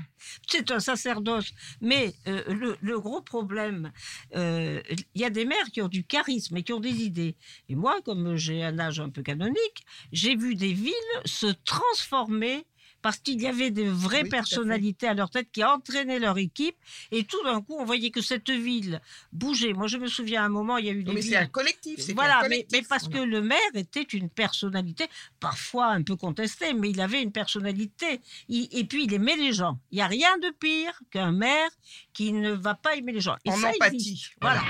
C'est 0.49 0.71
un 0.71 0.81
sacerdoce. 0.81 1.53
Mais 1.81 2.15
euh, 2.27 2.43
le, 2.53 2.77
le 2.81 3.01
gros 3.01 3.23
problème, 3.23 3.93
euh, 4.37 4.81
il 5.15 5.21
y 5.21 5.25
a 5.25 5.31
des 5.31 5.45
maires 5.45 5.71
qui 5.73 5.83
ont 5.83 5.89
du 5.89 6.05
charisme 6.05 6.57
et 6.57 6.63
qui 6.63 6.73
ont 6.73 6.81
des 6.81 7.03
idées. 7.03 7.37
Et 7.69 7.75
moi, 7.75 8.01
comme 8.05 8.37
j'ai 8.37 8.63
un 8.63 8.79
âge 8.79 9.01
un 9.01 9.11
peu 9.11 9.23
canonique, 9.23 9.85
j'ai 10.13 10.37
vu 10.37 10.55
des 10.55 10.73
villes 10.73 10.93
se 11.25 11.47
transformer 11.65 12.65
parce 13.05 13.19
qu'il 13.19 13.39
y 13.43 13.47
avait 13.47 13.71
de 13.71 13.83
vraies 13.83 14.23
Oui, 14.23 14.29
à 14.29 14.31
personnalités 14.31 15.07
à, 15.07 15.13
leur 15.13 15.29
tête 15.29 15.49
qui 15.53 15.63
entraînaient 15.63 16.19
leur 16.19 16.39
équipe. 16.39 16.75
Et 17.13 17.25
tout 17.25 17.37
d'un 17.45 17.61
coup, 17.61 17.77
on 17.79 17.85
voyait 17.85 18.11
que 18.11 18.23
cette 18.23 18.49
ville 18.49 18.99
bougeait. 19.31 19.75
Moi, 19.75 19.89
je 19.89 19.99
me 19.99 20.07
souviens 20.07 20.43
à 20.43 20.47
un 20.47 20.49
moment, 20.49 20.79
il 20.79 20.87
y 20.87 20.89
a 20.89 20.93
eu 20.93 21.05
des 21.05 21.13
Mais 21.13 21.21
c'est 21.21 21.37
un 21.37 21.45
collectif. 21.47 22.01
c'est 22.01 22.15
Voilà, 22.15 22.39
un 22.39 22.43
mais, 22.49 22.49
collectif. 22.65 22.79
mais 22.81 22.87
parce 22.89 23.09
que 23.09 23.19
le 23.19 23.43
maire 23.43 23.59
était 23.75 24.03
une 24.05 24.31
personnalité, 24.31 25.05
parfois 25.39 25.89
un 25.89 26.03
peu 26.03 26.17
contestée, 26.17 26.73
mais 26.73 26.89
il 26.93 27.01
avait 27.03 27.21
une 27.23 27.31
personnalité. 27.31 28.23
Il- 28.49 28.69
et 28.73 28.85
puis, 28.85 29.05
il 29.05 29.13
aimait 29.13 29.37
les 29.37 29.53
gens. 29.53 29.79
Il 29.93 29.97
n'y 29.97 30.01
a 30.03 30.07
rien 30.07 30.39
de 30.39 30.49
pire 30.59 30.99
qu'un 31.11 31.31
maire 31.33 31.69
qui 32.15 32.33
ne 32.33 32.53
va 32.53 32.75
pas 32.75 32.97
aimer 32.97 33.13
les 33.13 33.21
gens. 33.21 33.37
Et 33.45 33.51
En 33.51 33.57
ça 33.59 33.69
empathie, 33.69 33.97
existe. 33.97 34.33
voilà. 34.41 34.63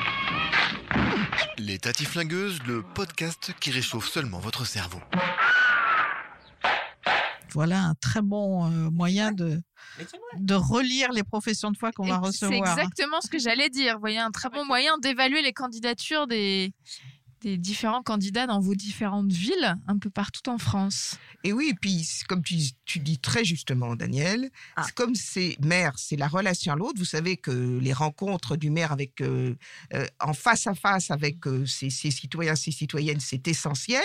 Les 1.58 1.78
Tati 1.78 2.04
Flingueuses, 2.04 2.58
le 2.66 2.82
podcast 2.82 3.52
qui 3.60 3.70
réchauffe 3.70 4.08
seulement 4.08 4.40
votre 4.40 4.66
cerveau. 4.66 4.98
Voilà 7.54 7.80
un 7.84 7.94
très 7.94 8.20
bon 8.20 8.66
euh, 8.66 8.90
moyen 8.90 9.32
de, 9.32 9.62
de 10.38 10.54
relire 10.54 11.12
les 11.12 11.22
professions 11.22 11.70
de 11.70 11.76
foi 11.76 11.92
qu'on 11.92 12.04
va 12.04 12.16
Et 12.28 12.32
C'est 12.32 12.46
recevoir. 12.46 12.76
exactement 12.78 13.20
ce 13.20 13.28
que 13.30 13.38
j'allais 13.38 13.70
dire. 13.70 13.94
Vous 13.94 14.00
voyez, 14.00 14.18
un 14.18 14.30
très 14.30 14.50
bon 14.50 14.64
moyen 14.64 14.98
d'évaluer 14.98 15.40
les 15.42 15.52
candidatures 15.52 16.26
des, 16.26 16.72
des 17.44 17.58
différents 17.58 18.02
candidats 18.02 18.46
dans 18.46 18.58
vos 18.60 18.74
différentes 18.74 19.32
villes, 19.32 19.76
un 19.86 19.98
peu 19.98 20.10
partout 20.10 20.48
en 20.50 20.58
France. 20.58 21.16
Et 21.44 21.52
oui, 21.52 21.68
et 21.70 21.74
puis 21.74 22.08
comme 22.28 22.42
tu, 22.42 22.56
tu 22.86 22.98
dis 23.00 23.18
très 23.18 23.44
justement, 23.44 23.94
Daniel, 23.96 24.50
Ah. 24.76 24.82
c'est 24.86 24.94
comme 24.94 25.14
c'est 25.14 25.56
maire, 25.60 25.92
c'est 25.98 26.16
la 26.16 26.26
relation 26.28 26.72
à 26.72 26.76
l'autre. 26.76 26.98
Vous 26.98 27.04
savez 27.04 27.36
que 27.36 27.78
les 27.80 27.92
rencontres 27.92 28.56
du 28.56 28.70
maire 28.70 28.92
avec 28.92 29.20
euh, 29.20 29.54
euh, 29.92 30.06
en 30.20 30.32
face 30.32 30.66
à 30.66 30.74
face 30.74 31.10
avec 31.10 31.46
euh, 31.46 31.66
ses, 31.66 31.90
ses 31.90 32.10
citoyens, 32.10 32.56
ses 32.56 32.70
citoyennes, 32.72 33.20
c'est 33.20 33.46
essentiel. 33.46 34.04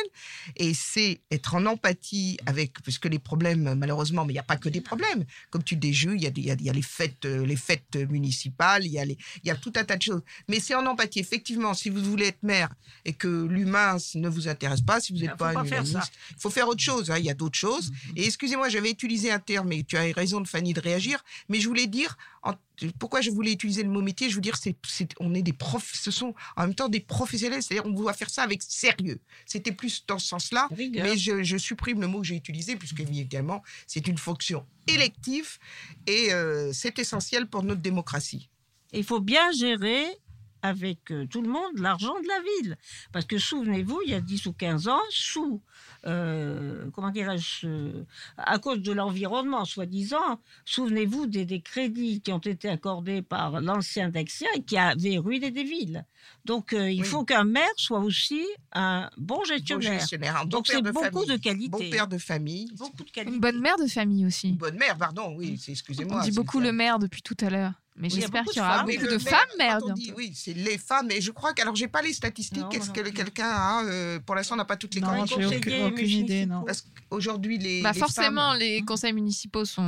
Et 0.57 0.73
c'est 0.73 1.21
être 1.31 1.55
en 1.55 1.65
empathie 1.65 2.37
avec, 2.45 2.81
parce 2.83 2.97
que 2.97 3.07
les 3.07 3.19
problèmes, 3.19 3.73
malheureusement, 3.75 4.25
mais 4.25 4.33
il 4.33 4.35
n'y 4.35 4.39
a 4.39 4.43
pas 4.43 4.57
que 4.57 4.69
des 4.69 4.81
problèmes. 4.81 5.23
Comme 5.49 5.63
tu 5.63 5.75
dis, 5.75 5.87
des 5.89 5.93
jeux, 5.93 6.15
il 6.15 6.21
y 6.23 6.27
a, 6.27 6.31
y 6.35 6.51
a- 6.51 6.57
y 6.59 6.69
a 6.69 6.73
les 6.73 6.81
fêtes, 6.81 7.23
les 7.25 7.55
fêtes 7.55 7.95
municipales, 8.09 8.85
il 8.85 8.91
y 8.91 8.99
a 8.99 9.05
les, 9.05 9.17
il 9.43 9.47
y 9.47 9.51
a 9.51 9.55
tout 9.55 9.71
un 9.77 9.83
tas 9.85 9.95
de 9.95 10.01
choses. 10.01 10.21
Mais 10.49 10.59
c'est 10.59 10.75
en 10.75 10.85
empathie. 10.85 11.19
Effectivement, 11.19 11.73
si 11.73 11.89
vous 11.89 12.03
voulez 12.03 12.27
être 12.27 12.43
maire 12.43 12.69
et 13.05 13.13
que 13.13 13.28
l'humain 13.49 13.97
ne 14.15 14.29
vous 14.29 14.47
intéresse 14.47 14.81
pas, 14.81 14.99
si 14.99 15.13
vous 15.13 15.19
n'êtes 15.19 15.31
faut 15.31 15.37
pas, 15.37 15.53
pas 15.53 15.59
un 15.61 15.63
humaniste, 15.65 16.11
il 16.31 16.35
faut 16.41 16.49
faire 16.49 16.67
autre 16.67 16.81
chose. 16.81 17.09
hein, 17.11 17.17
Il 17.17 17.25
y 17.25 17.29
a 17.29 17.33
d'autres 17.33 17.57
choses. 17.57 17.91
Et 18.15 18.25
excusez-moi, 18.25 18.69
j'avais 18.69 18.91
utilisé 18.91 19.31
un 19.31 19.39
terme, 19.39 19.71
et 19.71 19.83
tu 19.83 19.97
as 19.97 20.01
raison 20.13 20.43
Fanny 20.45 20.73
de 20.73 20.79
réagir, 20.81 21.23
mais 21.49 21.59
je 21.59 21.67
voulais 21.67 21.87
dire, 21.87 22.17
en- 22.43 22.53
pourquoi 22.97 23.19
je 23.21 23.29
voulais 23.29 23.51
utiliser 23.51 23.83
le 23.83 23.89
mot 23.89 24.01
métier, 24.01 24.29
je 24.29 24.35
veux 24.35 24.41
dire, 24.41 24.55
c'est, 24.57 24.75
on 25.19 25.33
est 25.33 25.41
des 25.41 25.51
profs, 25.53 25.91
ce 25.93 26.11
sont 26.11 26.33
en 26.55 26.61
même 26.61 26.75
temps 26.75 26.87
des 26.89 27.01
professionnels, 27.01 27.61
c'est-à-dire 27.61 27.85
on 27.85 27.91
doit 27.91 28.13
faire 28.13 28.29
ça 28.29 28.43
avec 28.43 28.63
sérieux. 28.63 29.19
C'était 29.45 29.73
plus 29.73 30.05
dans 30.07 30.17
ce 30.19 30.27
sens-là, 30.27 30.67
mais 31.03 31.17
je, 31.17 31.43
je 31.43 31.57
supprime 31.57 31.99
le 31.99 32.07
mot 32.07 32.21
que 32.21 32.27
j'ai 32.27 32.35
utilisé, 32.35 32.75
puisque 32.77 33.01
évidemment, 33.01 33.61
c'est 33.85 34.07
une 34.07 34.17
fonction 34.17 34.65
élective 34.87 35.57
et 36.07 36.33
euh, 36.33 36.71
c'est 36.73 36.97
essentiel 36.99 37.47
pour 37.47 37.63
notre 37.63 37.81
démocratie. 37.81 38.49
Il 38.93 39.03
faut 39.03 39.19
bien 39.19 39.51
gérer 39.51 40.05
avec 40.61 41.11
euh, 41.11 41.25
tout 41.25 41.41
le 41.41 41.49
monde 41.49 41.77
l'argent 41.77 42.13
de 42.21 42.27
la 42.27 42.39
ville. 42.61 42.77
Parce 43.11 43.25
que 43.25 43.37
souvenez-vous, 43.37 44.01
il 44.05 44.11
y 44.11 44.13
a 44.13 44.21
10 44.21 44.45
ou 44.47 44.53
15 44.53 44.87
ans, 44.87 44.99
sous, 45.09 45.61
euh, 46.05 46.89
comment 46.93 47.09
dirais-je, 47.11 47.67
euh, 47.67 48.05
à 48.37 48.59
cause 48.59 48.81
de 48.81 48.91
l'environnement, 48.91 49.65
soi-disant, 49.65 50.39
souvenez-vous 50.65 51.27
des, 51.27 51.45
des 51.45 51.61
crédits 51.61 52.21
qui 52.21 52.31
ont 52.31 52.39
été 52.39 52.69
accordés 52.69 53.21
par 53.21 53.61
l'ancien 53.61 54.09
Dexia 54.09 54.47
et 54.55 54.61
qui 54.63 54.77
avaient 54.77 55.17
ruiné 55.17 55.51
des 55.51 55.63
villes. 55.63 56.05
Donc, 56.45 56.73
euh, 56.73 56.89
il 56.91 57.01
Oui. 57.01 57.07
faut 57.07 57.23
qu'un 57.23 57.43
maire 57.45 57.67
soit 57.77 57.99
aussi 57.99 58.45
un 58.73 59.09
bon 59.17 59.37
Bon 59.39 59.43
gestionnaire. 59.45 59.93
gestionnaire, 59.99 60.35
un 60.37 60.41
bon 60.43 60.49
Donc, 60.49 60.67
c'est 60.67 60.81
de 60.81 60.91
beaucoup 60.91 61.05
famille, 61.21 61.27
de 61.27 61.37
qualité. 61.37 61.69
Bon 61.69 61.89
père 61.89 62.07
de 62.07 62.17
famille. 62.17 62.69
Beaucoup 62.77 63.03
de 63.03 63.09
qualité. 63.11 63.33
Une 63.35 63.39
bonne 63.39 63.59
mère 63.61 63.77
de 63.77 63.87
famille 63.87 64.25
aussi. 64.25 64.51
Bonne 64.53 64.75
mère, 64.77 64.97
pardon, 64.97 65.33
oui, 65.37 65.57
excusez-moi. 65.67 66.19
On 66.19 66.23
dit 66.23 66.31
beaucoup 66.31 66.59
le 66.59 66.71
maire 66.73 66.99
depuis 66.99 67.21
tout 67.21 67.37
à 67.41 67.49
l'heure. 67.49 67.73
Mais 67.99 68.07
Oui, 68.07 68.21
j'espère 68.21 68.43
beaucoup 68.43 68.53
qu'il 68.53 68.61
y 68.61 68.65
de 68.65 68.67
aura 68.69 68.77
femmes. 68.77 68.85
beaucoup 68.87 69.13
de 69.13 69.17
femmes 69.19 69.39
bientôt. 69.59 69.93
Oui, 70.15 70.31
c'est 70.33 70.53
les 70.53 70.77
femmes. 70.77 71.11
Et 71.11 71.19
je 71.19 71.31
crois 71.31 71.53
que, 71.53 71.61
alors, 71.61 71.75
j'ai 71.75 71.89
pas 71.89 72.01
les 72.01 72.13
statistiques. 72.13 72.63
Est-ce 72.73 72.91
que 72.91 73.01
quelqu'un 73.09 73.49
a, 73.49 73.83
euh, 73.83 74.19
pour 74.25 74.35
l'instant, 74.35 74.55
on 74.55 74.57
n'a 74.57 74.65
pas 74.65 74.77
toutes 74.77 74.95
les 74.95 75.01
Non, 75.01 75.25
j'ai 75.25 75.45
aucune, 75.45 75.83
aucune 75.83 76.07
idée, 76.09 76.45
non. 76.45 76.63
Parce 76.63 76.81
qu'aujourd'hui, 77.09 77.57
les. 77.57 77.81
Bah 77.81 77.91
les 77.93 77.99
forcément, 77.99 78.51
femmes- 78.51 78.59
les 78.59 78.81
conseils 78.83 79.11
municipaux 79.13 79.65
sont 79.65 79.81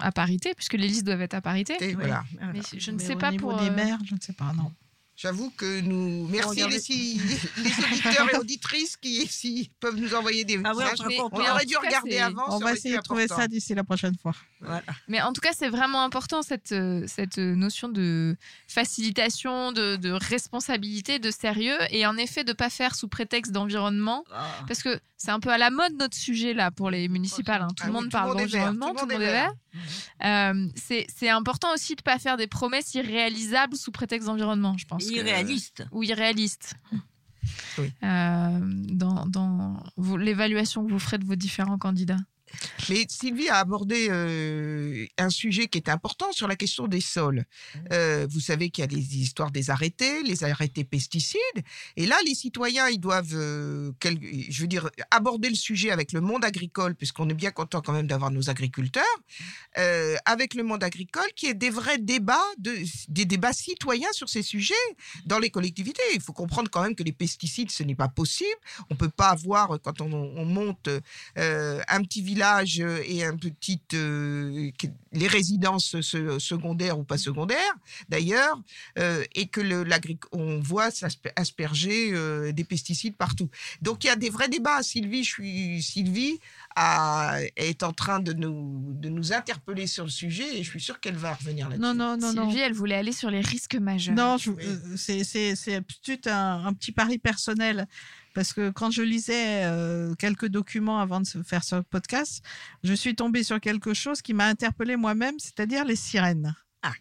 à 0.00 0.10
parité, 0.12 0.52
puisque 0.54 0.74
les 0.74 0.88
listes 0.88 1.04
doivent 1.06 1.22
être 1.22 1.34
à 1.34 1.40
parité. 1.40 1.76
Et 1.80 1.94
voilà. 1.94 2.24
Mais 2.52 2.60
je 2.76 2.90
ne 2.90 2.96
Mais 2.96 3.04
sais 3.04 3.14
au 3.14 3.18
pas 3.18 3.30
niveau 3.30 3.50
pour 3.50 3.60
des 3.60 3.68
euh, 3.68 3.74
maires, 3.74 3.98
je 4.04 4.14
ne 4.14 4.20
sais 4.20 4.32
pas, 4.32 4.52
non. 4.56 4.72
J'avoue 5.20 5.50
que 5.50 5.80
nous. 5.80 6.28
Merci 6.28 6.64
les, 6.68 6.78
si- 6.78 7.20
les 7.56 7.72
auditeurs 7.92 8.32
et 8.32 8.36
auditrices 8.38 8.96
qui 8.96 9.26
si, 9.26 9.68
peuvent 9.80 9.96
nous 9.96 10.14
envoyer 10.14 10.44
des 10.44 10.60
Ah 10.62 10.72
ouais, 10.76 10.84
messages. 10.84 11.00
on 11.32 11.40
aurait 11.40 11.64
dû 11.66 11.74
cas, 11.74 11.80
regarder 11.80 12.18
avant. 12.18 12.44
On 12.50 12.58
va 12.58 12.72
essayer 12.72 12.96
de 12.96 13.02
trouver 13.02 13.24
important. 13.24 13.42
ça 13.42 13.48
d'ici 13.48 13.74
la 13.74 13.82
prochaine 13.82 14.14
fois. 14.22 14.32
Voilà. 14.60 14.84
Mais 15.08 15.20
en 15.20 15.32
tout 15.32 15.40
cas, 15.40 15.50
c'est 15.58 15.70
vraiment 15.70 16.04
important 16.04 16.42
cette, 16.42 16.70
euh, 16.70 17.02
cette 17.08 17.38
euh, 17.38 17.56
notion 17.56 17.88
de 17.88 18.36
facilitation, 18.68 19.72
de, 19.72 19.96
de 19.96 20.10
responsabilité, 20.12 21.18
de 21.18 21.32
sérieux, 21.32 21.78
et 21.90 22.06
en 22.06 22.16
effet 22.16 22.44
de 22.44 22.52
pas 22.52 22.70
faire 22.70 22.94
sous 22.94 23.08
prétexte 23.08 23.50
d'environnement, 23.50 24.24
Ah. 24.32 24.46
parce 24.68 24.82
que 24.84 25.00
c'est 25.18 25.30
un 25.30 25.40
peu 25.40 25.50
à 25.50 25.58
la 25.58 25.68
mode 25.70 25.92
notre 25.98 26.16
sujet 26.16 26.54
là 26.54 26.70
pour 26.70 26.90
les 26.90 27.08
municipales. 27.08 27.60
hein. 27.62 27.68
Tout 27.76 27.82
Ah 27.82 27.86
le 27.86 27.90
oui, 27.90 27.94
monde 27.94 28.02
tout 28.04 28.06
le 28.06 28.12
parle 28.12 28.28
monde 28.28 28.38
d'environnement, 28.38 28.94
tout 28.94 28.94
le 28.94 29.00
monde 29.14 29.22
est 29.22 29.26
vert. 29.26 29.52
Euh, 30.24 30.68
c'est 30.74 31.06
c'est 31.14 31.28
important 31.28 31.68
aussi 31.74 31.94
de 31.96 32.02
pas 32.02 32.18
faire 32.18 32.36
des 32.36 32.46
promesses 32.46 32.94
irréalisables 32.94 33.76
sous 33.76 33.90
prétexte 33.90 34.26
d'environnement, 34.28 34.76
je 34.78 34.86
pense. 34.86 35.04
que- 35.04 35.12
Irréaliste. 35.12 35.84
ou 35.92 36.02
irréalistes. 36.02 36.74
Oui. 37.78 37.92
Euh, 38.02 38.58
dans 38.62 39.26
dans 39.26 39.82
l'évaluation 40.18 40.84
que 40.86 40.90
vous 40.92 40.98
ferez 40.98 41.18
de 41.18 41.24
vos 41.24 41.36
différents 41.36 41.78
candidats. 41.78 42.16
Mais 42.88 43.06
Sylvie 43.08 43.48
a 43.48 43.56
abordé 43.58 44.08
euh, 44.10 45.06
un 45.18 45.30
sujet 45.30 45.66
qui 45.66 45.78
est 45.78 45.88
important 45.88 46.32
sur 46.32 46.48
la 46.48 46.56
question 46.56 46.86
des 46.86 47.00
sols. 47.00 47.44
Euh, 47.92 48.26
vous 48.30 48.40
savez 48.40 48.70
qu'il 48.70 48.82
y 48.82 48.86
a 48.86 48.90
les 48.90 49.16
histoires 49.18 49.50
des 49.50 49.70
arrêtés, 49.70 50.22
les 50.22 50.44
arrêtés 50.44 50.84
pesticides. 50.84 51.38
Et 51.96 52.06
là, 52.06 52.16
les 52.26 52.34
citoyens, 52.34 52.88
ils 52.88 52.98
doivent, 53.00 53.34
euh, 53.34 53.92
quel- 54.00 54.18
je 54.48 54.60
veux 54.62 54.66
dire, 54.68 54.90
aborder 55.10 55.48
le 55.50 55.54
sujet 55.54 55.90
avec 55.90 56.12
le 56.12 56.20
monde 56.20 56.44
agricole, 56.44 56.94
puisqu'on 56.94 57.28
est 57.28 57.34
bien 57.34 57.50
content 57.50 57.80
quand 57.82 57.92
même 57.92 58.06
d'avoir 58.06 58.30
nos 58.30 58.48
agriculteurs, 58.50 59.04
avec 60.24 60.54
le 60.54 60.62
monde 60.62 60.82
agricole, 60.82 61.28
qui 61.36 61.46
est 61.46 61.54
des 61.54 61.70
vrais 61.70 61.98
débats, 61.98 62.38
de, 62.58 62.74
des 63.08 63.24
débats 63.24 63.52
citoyens 63.52 64.12
sur 64.12 64.28
ces 64.28 64.42
sujets 64.42 64.74
dans 65.26 65.38
les 65.38 65.50
collectivités. 65.50 66.02
Il 66.14 66.20
faut 66.20 66.32
comprendre 66.32 66.70
quand 66.70 66.82
même 66.82 66.94
que 66.94 67.02
les 67.02 67.12
pesticides, 67.12 67.70
ce 67.70 67.82
n'est 67.82 67.94
pas 67.94 68.08
possible. 68.08 68.48
On 68.90 68.94
peut 68.94 69.08
pas 69.08 69.28
avoir, 69.28 69.78
quand 69.82 70.00
on, 70.00 70.12
on 70.12 70.44
monte 70.44 70.88
un 71.36 72.02
petit 72.02 72.22
village 72.22 72.37
et 73.06 73.24
un 73.24 73.36
petit, 73.36 73.80
euh, 73.94 74.70
les 75.12 75.26
résidences 75.26 76.00
se- 76.00 76.38
secondaires 76.38 76.98
ou 76.98 77.04
pas 77.04 77.18
secondaires, 77.18 77.74
d'ailleurs, 78.08 78.60
euh, 78.98 79.24
et 79.34 79.46
que 79.46 79.60
le, 79.60 79.84
on 80.32 80.60
voit 80.60 80.90
asperger 81.36 82.10
euh, 82.12 82.52
des 82.52 82.64
pesticides 82.64 83.16
partout. 83.16 83.48
Donc 83.82 84.04
il 84.04 84.08
y 84.08 84.10
a 84.10 84.16
des 84.16 84.30
vrais 84.30 84.48
débats. 84.48 84.82
Sylvie, 84.82 85.24
je 85.24 85.30
suis 85.30 85.82
Sylvie 85.82 86.38
a- 86.80 87.40
est 87.56 87.82
en 87.82 87.92
train 87.92 88.20
de 88.20 88.32
nous 88.32 88.94
de 88.94 89.08
nous 89.08 89.32
interpeller 89.32 89.86
sur 89.86 90.04
le 90.04 90.10
sujet 90.10 90.58
et 90.58 90.62
je 90.62 90.70
suis 90.70 90.80
sûre 90.80 91.00
qu'elle 91.00 91.16
va 91.16 91.34
revenir 91.34 91.68
là-dessus. 91.68 91.82
Non, 91.82 91.94
non, 91.94 92.16
non, 92.16 92.32
non. 92.32 92.48
Sylvie, 92.50 92.62
elle 92.62 92.72
voulait 92.72 92.94
aller 92.96 93.12
sur 93.12 93.30
les 93.30 93.40
risques 93.40 93.74
majeurs. 93.74 94.14
Non, 94.14 94.36
euh, 94.46 94.76
c'est- 94.96 95.24
c'est 95.24 95.56
c'est 95.56 95.80
peut-être 95.80 96.28
un, 96.28 96.66
un 96.66 96.72
petit 96.72 96.92
pari 96.92 97.18
personnel. 97.18 97.86
Parce 98.34 98.52
que 98.52 98.70
quand 98.70 98.90
je 98.92 99.02
lisais 99.02 99.64
euh, 99.64 100.14
quelques 100.14 100.46
documents 100.46 101.00
avant 101.00 101.20
de 101.20 101.26
faire 101.44 101.64
ce 101.64 101.76
podcast, 101.76 102.44
je 102.84 102.92
suis 102.94 103.16
tombée 103.16 103.42
sur 103.42 103.58
quelque 103.60 103.94
chose 103.94 104.22
qui 104.22 104.32
m'a 104.32 104.46
interpellée 104.46 104.94
moi-même, 104.96 105.34
c'est-à-dire 105.40 105.84
les 105.84 105.96
sirènes. 105.96 106.54
Ah. 106.82 106.92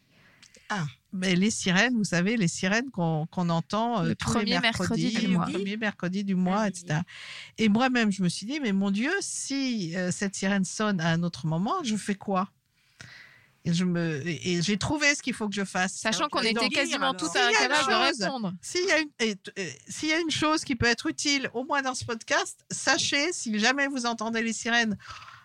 Ah. 0.70 0.86
Mais 1.14 1.36
les 1.36 1.52
sirènes, 1.52 1.96
vous 1.96 2.04
savez, 2.04 2.36
les 2.38 2.48
sirènes 2.50 2.90
qu'on 2.92 3.26
qu'on 3.28 3.50
entend 3.50 4.02
euh, 4.04 4.10
Le 4.10 4.16
tous 4.16 4.28
les 4.30 4.34
premier 4.40 4.60
mercredi 4.60 5.04
mercredis, 5.04 5.20
du 5.26 5.28
le 5.28 5.34
mois. 5.38 5.46
premier 5.46 5.78
mercredi 5.78 6.24
du 6.24 6.36
mois, 6.36 6.68
etc. 6.68 7.00
Et 7.58 7.70
moi-même, 7.70 8.12
je 8.12 8.22
me 8.24 8.30
suis 8.30 8.46
dit, 8.46 8.60
mais 8.60 8.74
mon 8.74 8.92
Dieu, 8.92 9.12
si 9.22 9.96
euh, 9.96 10.12
cette 10.12 10.36
sirène 10.36 10.66
sonne 10.66 11.00
à 11.00 11.10
un 11.10 11.24
autre 11.24 11.48
moment, 11.48 11.76
je 11.84 11.96
fais 11.96 12.16
quoi? 12.16 12.50
Et 13.66 13.74
je 13.74 13.84
me 13.84 14.22
et 14.26 14.62
j'ai 14.62 14.78
trouvé 14.78 15.14
ce 15.16 15.22
qu'il 15.22 15.34
faut 15.34 15.50
que 15.50 15.56
je 15.56 15.66
fasse. 15.66 15.94
Sachant 15.94 16.28
qu'on 16.30 16.42
Et 16.42 16.52
était 16.52 16.70
quasiment 16.70 17.14
tous 17.14 17.32
une 17.36 17.42
incapables 17.42 17.90
de 17.90 18.24
répondre. 18.24 18.54
S'il 18.62 18.86
y, 18.86 18.92
a 18.92 19.00
une, 19.00 19.10
et- 19.20 19.36
et- 19.58 19.74
s'il 19.90 20.08
y 20.10 20.14
a 20.14 20.20
une 20.20 20.32
chose 20.32 20.64
qui 20.64 20.76
peut 20.78 20.86
être 20.86 21.08
utile, 21.08 21.50
au 21.54 21.66
moins 21.66 21.82
dans 21.82 21.96
ce 21.96 22.06
podcast, 22.06 22.60
sachez, 22.72 23.34
si 23.34 23.58
jamais 23.60 23.88
vous 23.88 24.06
entendez 24.06 24.42
les 24.42 24.54
sirènes 24.54 24.98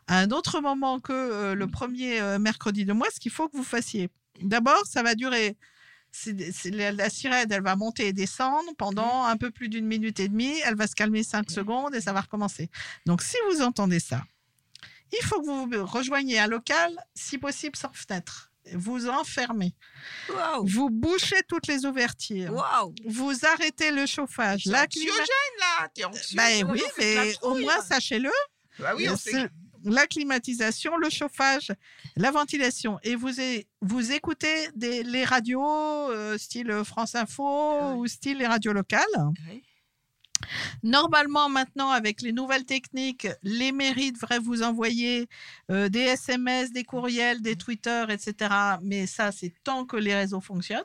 à 0.07 0.19
un 0.19 0.31
autre 0.31 0.61
moment 0.61 1.01
que 1.01 1.13
euh, 1.13 1.55
le 1.55 1.67
premier 1.67 2.21
euh, 2.21 2.39
mercredi 2.39 2.85
de 2.85 2.93
mois, 2.93 3.09
ce 3.13 3.19
qu'il 3.19 3.33
faut 3.33 3.49
que 3.49 3.57
vous 3.57 3.65
fassiez. 3.65 4.09
D'abord, 4.41 4.83
ça 4.87 5.03
va 5.03 5.15
durer. 5.15 5.57
c'est- 6.15 6.53
c'est 6.53 6.71
la, 6.71 6.93
la 6.93 7.09
sirène, 7.09 7.51
elle 7.51 7.63
va 7.63 7.75
monter 7.75 8.09
et 8.09 8.13
descendre 8.13 8.71
pendant 8.77 9.25
un 9.25 9.37
peu 9.39 9.51
plus 9.51 9.71
d'une 9.71 9.87
minute 9.87 10.21
et 10.21 10.29
demie. 10.29 10.55
Elle 10.67 10.75
va 10.75 10.87
se 10.87 10.95
calmer 10.95 11.23
cinq 11.23 11.51
secondes 11.51 11.95
et 11.95 12.03
ça 12.03 12.13
va 12.13 12.21
recommencer. 12.21 12.69
Donc, 13.07 13.23
si 13.23 13.37
vous 13.51 13.63
entendez 13.63 13.99
ça, 13.99 14.23
il 15.11 15.25
faut 15.27 15.41
que 15.41 15.47
vous 15.47 15.87
rejoigniez 15.87 16.39
un 16.39 16.49
local, 16.49 16.95
si 17.15 17.39
possible 17.39 17.77
sans 17.77 17.93
fenêtre. 17.95 18.51
Vous 18.75 19.09
enfermez. 19.09 19.75
Vous 20.65 20.91
bouchez 20.91 21.41
toutes 21.49 21.67
les 21.67 21.85
ouvertures. 21.87 22.53
Vous 23.07 23.33
arrêtez 23.55 23.91
le 23.91 24.05
chauffage. 24.07 24.65
C'est 24.65 24.71
La 24.71 24.83
anxiogène, 24.85 25.57
là. 25.59 25.89
T'es 25.95 26.05
anxieux. 26.05 26.37
Ben 26.37 26.71
oui, 26.71 26.83
mais 26.99 27.35
au 27.43 27.55
moins 27.57 27.81
sachez-le. 27.81 28.31
Bah 28.79 28.93
oui, 28.97 29.09
on 29.09 29.15
Euh, 29.15 29.17
sait 29.17 29.31
c'est 29.33 29.51
La 29.85 30.07
climatisation, 30.07 30.97
le 30.97 31.11
chauffage, 31.11 31.73
la 32.17 32.31
ventilation. 32.31 32.99
Et 33.03 33.15
vous, 33.15 33.31
vous 33.81 34.13
écoutez 34.13 34.69
des, 34.75 35.03
les 35.03 35.25
radios 35.25 36.11
euh, 36.11 36.39
style 36.39 36.83
France 36.85 37.15
Info 37.15 37.95
ou 37.97 38.07
style 38.07 38.39
les 38.39 38.47
radios 38.47 38.73
locales. 38.73 39.03
Normalement, 40.83 41.49
maintenant, 41.49 41.91
avec 41.91 42.23
les 42.23 42.33
nouvelles 42.33 42.65
techniques, 42.65 43.29
les 43.43 43.73
mairies 43.73 44.13
devraient 44.13 44.39
vous 44.39 44.63
envoyer 44.63 45.29
euh, 45.71 45.89
des 45.89 46.01
SMS, 46.01 46.73
des 46.73 46.85
courriels, 46.85 47.41
des 47.41 47.57
Twitter, 47.57 48.05
etc. 48.09 48.55
Mais 48.83 49.07
ça, 49.07 49.33
c'est 49.33 49.53
tant 49.63 49.85
que 49.85 49.97
les 49.97 50.15
réseaux 50.15 50.41
fonctionnent. 50.41 50.85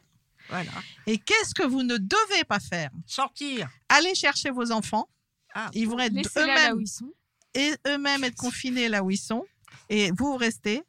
Voilà. 0.49 0.71
Et 1.05 1.17
qu'est-ce 1.17 1.53
que 1.53 1.63
vous 1.63 1.83
ne 1.83 1.97
devez 1.97 2.43
pas 2.47 2.59
faire? 2.59 2.89
Sortir. 3.05 3.69
Allez 3.89 4.15
chercher 4.15 4.49
vos 4.49 4.71
enfants. 4.71 5.09
Ah, 5.53 5.69
ils 5.73 5.87
vont 5.87 5.99
être 5.99 6.13
eux-mêmes 6.13 6.77
où 6.77 6.81
ils 6.81 6.87
sont. 6.87 7.11
Et 7.57 7.73
eux-mêmes 7.87 8.23
être 8.23 8.35
confinés 8.37 8.87
là 8.87 9.03
où 9.03 9.11
ils 9.11 9.17
sont. 9.17 9.45
Et 9.89 10.11
vous 10.17 10.35
restez. 10.37 10.83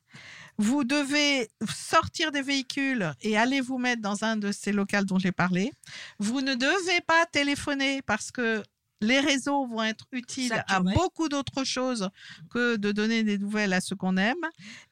Vous 0.61 0.83
devez 0.83 1.49
sortir 1.73 2.33
des 2.33 2.43
véhicules 2.43 3.13
et 3.23 3.37
aller 3.39 3.61
vous 3.61 3.79
mettre 3.79 4.03
dans 4.03 4.25
un 4.25 4.37
de 4.37 4.51
ces 4.51 4.73
locaux 4.73 5.05
dont 5.05 5.19
j'ai 5.19 5.31
parlé. 5.31 5.73
Vous 6.19 6.41
ne 6.41 6.55
devez 6.55 7.01
pas 7.07 7.27
téléphoner 7.27 8.03
parce 8.03 8.33
que 8.33 8.63
les 9.01 9.21
réseaux 9.21 9.69
vont 9.69 9.85
être 9.85 10.07
utiles 10.11 10.65
à 10.67 10.81
beaucoup 10.81 11.29
d'autres 11.29 11.63
choses 11.63 12.11
que 12.51 12.75
de 12.75 12.91
donner 12.91 13.23
des 13.23 13.39
nouvelles 13.39 13.73
à 13.73 13.81
ceux 13.81 13.95
qu'on 13.95 14.17
aime 14.17 14.45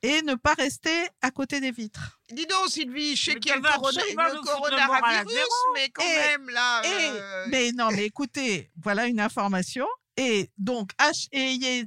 et 0.02 0.22
ne 0.22 0.36
pas 0.36 0.54
rester 0.54 1.08
à 1.20 1.32
côté 1.32 1.58
des 1.60 1.72
vitres. 1.72 2.20
Dis 2.30 2.46
donc, 2.46 2.68
Sylvie, 2.68 3.16
je 3.16 3.24
sais 3.32 3.34
qu'il 3.40 3.50
y 3.50 3.52
a 3.52 3.56
le, 3.56 3.62
corona- 3.62 4.00
coronavirus, 4.44 5.48
mais 5.74 5.88
quand 5.88 6.04
Et- 6.04 6.16
même, 6.38 6.48
là. 6.50 6.82
Et, 6.84 6.88
euh, 7.20 7.46
mais 7.48 7.72
non, 7.72 7.88
mais 7.90 8.04
écoutez, 8.04 8.70
voilà 8.80 9.06
une 9.06 9.18
information. 9.18 9.86
Et 10.16 10.50
donc, 10.56 10.92
H, 10.98 11.28
ayez, 11.32 11.86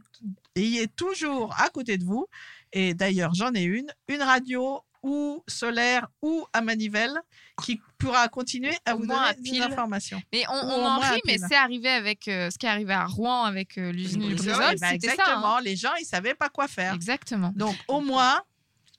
ayez 0.55 0.87
toujours 0.87 1.55
à 1.59 1.69
côté 1.69 1.97
de 1.97 2.03
vous, 2.03 2.27
et 2.71 2.93
d'ailleurs 2.93 3.33
j'en 3.33 3.53
ai 3.53 3.63
une, 3.63 3.91
une 4.07 4.21
radio 4.21 4.81
ou 5.01 5.43
solaire 5.47 6.07
ou 6.21 6.45
à 6.53 6.61
manivelle 6.61 7.17
qui 7.63 7.81
pourra 7.97 8.27
continuer 8.27 8.75
à 8.85 8.95
vous 8.95 9.03
à 9.11 9.33
donner 9.33 9.51
des 9.51 9.61
informations. 9.61 10.21
Mais 10.31 10.43
on, 10.49 10.53
on 10.53 10.85
en 10.85 10.99
rit, 10.99 11.21
mais 11.25 11.37
c'est 11.37 11.55
arrivé 11.55 11.89
avec 11.89 12.27
euh, 12.27 12.49
ce 12.49 12.57
qui 12.57 12.65
est 12.65 12.69
arrivé 12.69 12.93
à 12.93 13.05
Rouen 13.05 13.43
avec 13.43 13.77
euh, 13.77 13.91
l'usine 13.91 14.35
bah, 14.35 14.71
C'était 14.71 14.77
ça. 14.77 14.93
exactement, 14.93 15.57
hein. 15.57 15.61
les 15.61 15.75
gens, 15.75 15.93
ils 15.99 16.05
savaient 16.05 16.35
pas 16.35 16.49
quoi 16.49 16.67
faire. 16.67 16.93
Exactement. 16.93 17.51
Donc, 17.55 17.75
au 17.87 18.01
moins, 18.01 18.41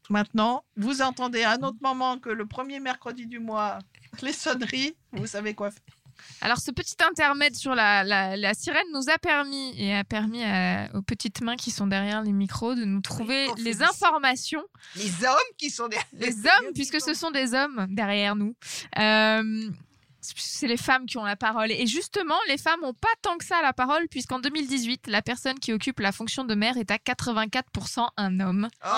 maintenant, 0.08 0.64
vous 0.76 1.02
entendez 1.02 1.42
à 1.42 1.52
un 1.52 1.62
autre 1.62 1.78
moment 1.82 2.18
que 2.18 2.30
le 2.30 2.46
premier 2.46 2.80
mercredi 2.80 3.26
du 3.26 3.38
mois, 3.38 3.78
les 4.22 4.32
sonneries, 4.32 4.94
vous 5.12 5.26
savez 5.26 5.54
quoi 5.54 5.70
faire. 5.70 5.94
Alors, 6.40 6.58
ce 6.58 6.70
petit 6.70 6.96
intermède 7.08 7.54
sur 7.54 7.74
la, 7.74 8.02
la- 8.04 8.36
la 8.36 8.54
sirène 8.54 8.86
nous 8.92 9.08
a 9.08 9.18
permis 9.18 9.74
et 9.80 9.94
a 9.94 10.04
permis 10.04 10.42
à- 10.44 10.88
aux 10.94 11.02
petites 11.02 11.40
mains 11.42 11.56
qui 11.56 11.70
sont 11.70 11.86
derrière 11.86 12.22
les 12.22 12.32
micros 12.32 12.74
de 12.74 12.84
nous 12.84 13.00
trouver 13.00 13.46
les 13.58 13.82
informations. 13.82 14.62
Les 14.96 15.24
hommes 15.24 15.36
qui 15.58 15.70
sont 15.70 15.88
derrière. 15.88 16.06
Les 16.12 16.34
hommes, 16.38 16.72
puisque 16.74 17.00
ce 17.00 17.14
sont 17.14 17.30
des 17.30 17.54
hommes 17.54 17.86
derrière 17.90 18.36
nous. 18.36 18.54
Euh, 18.98 19.70
c'est 20.20 20.66
les 20.66 20.76
femmes 20.76 21.06
qui 21.06 21.18
ont 21.18 21.24
la 21.24 21.36
parole. 21.36 21.70
Et 21.72 21.86
justement, 21.86 22.38
les 22.48 22.58
femmes 22.58 22.80
n'ont 22.82 22.94
pas 22.94 23.08
tant 23.22 23.38
que 23.38 23.44
ça 23.44 23.62
la 23.62 23.72
parole, 23.72 24.08
puisqu'en 24.08 24.38
2018, 24.38 25.06
la 25.06 25.22
personne 25.22 25.58
qui 25.58 25.72
occupe 25.72 26.00
la 26.00 26.12
fonction 26.12 26.44
de 26.44 26.54
maire 26.54 26.76
est 26.76 26.90
à 26.90 26.96
84% 26.96 28.06
un 28.16 28.40
homme. 28.40 28.68
Oh. 28.84 28.88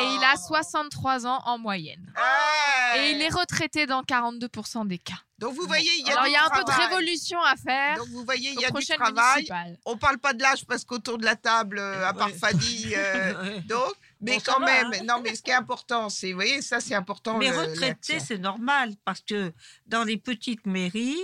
Et 0.00 0.14
il 0.14 0.24
a 0.24 0.36
63 0.36 1.26
ans 1.26 1.40
en 1.44 1.58
moyenne. 1.58 2.12
Et 2.96 3.10
il 3.12 3.22
est 3.22 3.32
retraité 3.32 3.86
dans 3.86 4.02
42% 4.02 4.86
des 4.86 4.98
cas. 4.98 5.14
Donc 5.38 5.54
vous 5.54 5.66
voyez, 5.66 5.90
il 5.98 6.06
y 6.06 6.10
a, 6.10 6.12
Alors 6.12 6.24
du 6.24 6.30
il 6.30 6.32
y 6.32 6.36
a 6.36 6.44
un 6.44 6.48
peu 6.48 6.64
de 6.64 6.70
révolution 6.70 7.42
à 7.42 7.56
faire. 7.56 7.96
Donc 7.96 8.08
vous 8.08 8.24
voyez, 8.24 8.50
il 8.50 8.60
y 8.60 8.64
a 8.64 8.70
du 8.70 8.86
travail. 8.86 9.34
municipales. 9.34 9.78
On 9.84 9.96
parle 9.96 10.18
pas 10.18 10.32
de 10.32 10.40
l'âge 10.40 10.64
parce 10.64 10.84
qu'autour 10.84 11.18
de 11.18 11.24
la 11.24 11.34
table, 11.34 11.78
euh, 11.80 12.06
à 12.06 12.14
part 12.14 12.30
Fadi, 12.30 12.92
euh, 12.96 13.58
donc, 13.66 13.94
mais 14.24 14.36
Bon, 14.36 14.42
quand 14.46 14.60
va, 14.60 14.66
même, 14.66 14.92
hein. 14.94 15.04
non, 15.06 15.20
mais 15.22 15.34
ce 15.34 15.42
qui 15.42 15.50
est 15.50 15.54
important, 15.54 16.08
c'est, 16.08 16.30
vous 16.32 16.36
voyez, 16.38 16.62
ça 16.62 16.80
c'est 16.80 16.94
important. 16.94 17.38
Mais 17.38 17.50
le- 17.50 17.56
retraités, 17.58 17.86
l'action. 18.14 18.18
c'est 18.26 18.38
normal 18.38 18.92
parce 19.04 19.20
que 19.20 19.52
dans 19.86 20.04
les 20.04 20.16
petites 20.16 20.66
mairies, 20.66 21.20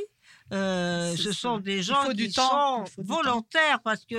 euh, 0.52 1.14
ce 1.16 1.32
ça. 1.32 1.38
sont 1.40 1.58
des 1.58 1.82
gens 1.82 2.08
qui 2.10 2.30
temps, 2.32 2.48
sont 2.48 2.84
il 2.86 2.90
faut 2.90 3.02
du 3.02 3.08
temps. 3.08 3.14
volontaires 3.14 3.80
parce 3.82 4.04
que 4.04 4.16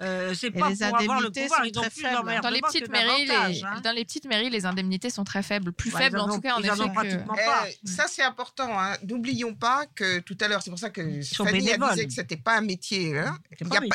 euh, 0.00 0.34
c'est 0.34 0.50
pas 0.50 0.70
les 0.70 0.76
pour 0.76 0.98
avoir 0.98 1.20
le 1.20 1.26
indemnités 1.26 1.42
pouvoir, 1.42 1.60
sont 1.60 1.64
ils 1.66 1.78
ont 1.78 1.82
très 1.82 1.90
plus 1.90 2.02
Dans 2.42 2.50
les 2.50 2.60
petites 2.62 2.88
mairies, 2.90 3.26
les, 3.26 3.62
hein. 3.64 3.80
dans 3.82 3.92
les 3.92 4.04
petites 4.04 4.24
mairies, 4.26 4.50
les 4.50 4.66
indemnités 4.66 5.10
sont 5.10 5.24
très 5.24 5.42
faibles, 5.42 5.72
plus 5.72 5.90
faibles 5.90 6.18
en 6.18 6.28
tout 6.28 6.40
cas 6.40 6.54
en 6.56 6.60
ils 6.60 6.70
en 6.70 6.74
effet 6.74 6.82
ont 6.84 6.88
que- 6.88 6.94
pratiquement 6.94 7.34
Eh, 7.38 7.44
pas. 7.46 7.66
ça 7.84 8.06
c'est 8.08 8.22
important. 8.22 8.68
hein. 8.78 8.96
N'oublions 9.06 9.54
pas 9.54 9.86
que 9.94 10.20
tout 10.20 10.36
à 10.40 10.48
l'heure, 10.48 10.62
c'est 10.62 10.70
pour 10.70 10.78
ça 10.78 10.90
que 10.90 11.00
Fanny 11.22 11.70
a 11.72 11.78
disait 11.90 12.06
que 12.06 12.12
c'était 12.12 12.36
pas 12.36 12.56
un 12.58 12.62
métier. 12.62 13.18
hein. 13.18 13.38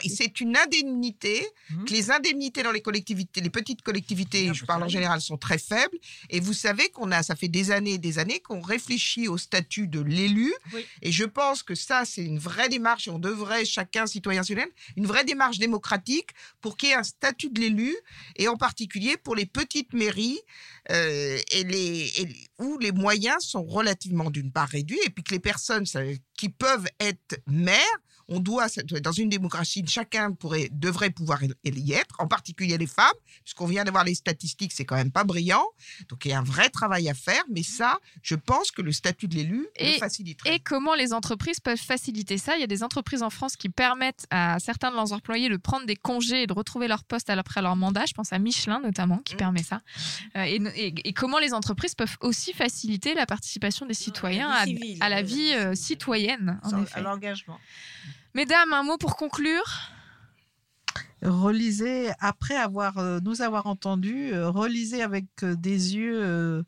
C'est 0.08 0.39
une 0.39 0.56
indemnité. 0.58 1.47
Mhm. 1.69 1.86
Que 1.86 1.91
les 1.93 2.12
indemnités 2.12 2.63
dans 2.63 2.71
les 2.71 2.82
collectivités, 2.82 3.41
les 3.41 3.49
petites 3.49 3.82
collectivités, 3.82 4.54
je 4.54 4.65
parle 4.65 4.84
en 4.84 4.88
général, 4.88 5.21
sont 5.21 5.38
très 5.38 5.58
faibles. 5.58 5.97
Et 6.30 6.39
vous 6.39 6.54
savez 6.54 6.89
qu'on 6.89 7.12
a, 7.12 7.23
ça 7.23 7.36
fait 7.36 7.47
des 7.47 7.71
années 7.71 7.93
et 7.93 7.97
des 7.97 8.19
années 8.19 8.39
qu'on 8.39 8.62
réfléchit 8.62 9.28
au 9.28 9.38
statut 9.38 9.88
de 9.88 10.01
l'élu. 10.01 10.54
Et 11.01 11.12
je 11.12 11.23
pense 11.23 11.54
que 11.63 11.75
ça, 11.75 12.05
c'est 12.05 12.23
une 12.23 12.39
vraie 12.39 12.69
démarche. 12.69 13.07
et 13.07 13.11
On 13.11 13.19
devrait, 13.19 13.65
chacun, 13.65 14.05
citoyen, 14.05 14.43
citoyenne, 14.43 14.71
une 14.95 15.05
vraie 15.05 15.23
démarche 15.23 15.59
démocratique 15.59 16.29
pour 16.61 16.77
qu'il 16.77 16.89
y 16.89 16.91
ait 16.91 16.95
un 16.95 17.03
statut 17.03 17.49
de 17.49 17.59
l'élu, 17.59 17.95
et 18.35 18.47
en 18.47 18.57
particulier 18.57 19.17
pour 19.17 19.35
les 19.35 19.45
petites 19.45 19.93
mairies 19.93 20.39
euh, 20.91 21.39
et 21.51 22.27
où 22.59 22.77
les 22.79 22.91
moyens 22.91 23.43
sont 23.43 23.63
relativement 23.63 24.29
d'une 24.29 24.51
part 24.51 24.69
réduits, 24.69 24.99
et 25.05 25.09
puis 25.09 25.23
que 25.23 25.33
les 25.33 25.39
personnes 25.39 25.85
ça, 25.85 26.01
qui 26.37 26.49
peuvent 26.49 26.87
être 26.99 27.39
maires, 27.47 27.99
on 28.27 28.39
doit, 28.39 28.67
dans 29.01 29.11
une 29.11 29.29
démocratie, 29.29 29.83
chacun 29.88 30.31
pourrait, 30.31 30.69
devrait 30.71 31.09
pouvoir 31.11 31.41
y- 31.43 31.93
être, 31.93 32.15
en 32.19 32.27
particulier 32.27 32.77
les 32.77 32.88
femmes, 32.88 33.05
puisqu'on 33.43 33.67
vient 33.67 33.83
d'avoir 33.83 34.03
les 34.03 34.15
statistiques, 34.15 34.71
c'est 34.73 34.85
quand 34.85 34.95
même 34.95 35.11
pas 35.11 35.23
brillant. 35.23 35.63
Donc 36.09 36.25
il 36.25 36.29
y 36.29 36.33
a 36.33 36.39
un 36.39 36.43
vrai 36.43 36.69
travail 36.69 37.07
à 37.09 37.13
faire, 37.13 37.43
mais 37.51 37.63
ça, 37.63 37.99
je 38.23 38.35
pense 38.35 38.71
que 38.71 38.81
le 38.81 38.91
statut 38.91 39.27
de 39.27 39.35
l'élu 39.35 39.67
le 39.79 39.85
Et- 39.85 39.99
faciliterait. 39.99 40.55
Et 40.55 40.59
comment 40.59 40.95
les 40.95 41.13
entreprises 41.13 41.59
peuvent 41.59 41.77
faciliter 41.77 42.38
ça? 42.38 42.55
Il 42.55 42.61
y 42.61 42.63
a 42.63 42.67
des 42.67 42.83
entreprises 42.83 43.21
en 43.23 43.29
France 43.29 43.55
qui 43.55 43.69
permettent 43.69 44.25
à 44.29 44.57
certains 44.59 44.89
de 44.91 44.95
leurs 44.95 45.13
employés 45.13 45.49
de 45.49 45.57
prendre 45.57 45.85
des 45.85 45.95
congés 45.95 46.43
et 46.43 46.47
de 46.47 46.53
retrouver 46.53 46.88
leur 46.88 47.03
poste 47.03 47.29
après 47.29 47.61
leur 47.61 47.75
mandat. 47.75 48.05
Je 48.07 48.13
pense 48.13 48.33
à 48.33 48.39
Michelin 48.39 48.79
notamment 48.79 49.17
Mmh. 49.17 49.23
qui 49.23 49.35
permet 49.35 49.63
ça. 49.63 49.81
Euh, 50.35 50.43
et, 50.43 50.55
et- 50.75 51.07
et 51.09 51.13
comment 51.13 51.38
les 51.39 51.53
entreprises 51.53 51.95
peuvent 51.95 52.17
aussi 52.21 52.53
faciliter 52.53 53.13
la 53.13 53.25
participation 53.25 53.85
des 53.85 53.93
citoyens 53.93 54.49
à, 54.49 54.65
vie 54.65 54.75
civile, 54.77 54.97
à 55.03 55.09
la 55.09 55.19
euh, 55.19 55.21
vie 55.21 55.53
euh, 55.53 55.75
citoyenne. 55.75 56.59
en 56.63 56.81
effet. 56.83 56.95
à 56.99 57.01
l'engagement. 57.01 57.59
Mesdames, 58.35 58.73
un 58.73 58.83
mot 58.83 58.97
pour 58.97 59.15
conclure 59.15 59.63
Relisez, 61.21 62.11
après 62.19 62.57
avoir, 62.57 62.97
euh, 62.97 63.19
nous 63.23 63.41
avoir 63.41 63.65
entendus, 63.65 64.33
euh, 64.33 64.49
relisez 64.49 65.01
avec 65.01 65.25
euh, 65.41 65.55
des 65.55 65.95
yeux 65.95 66.21
euh, 66.21 66.61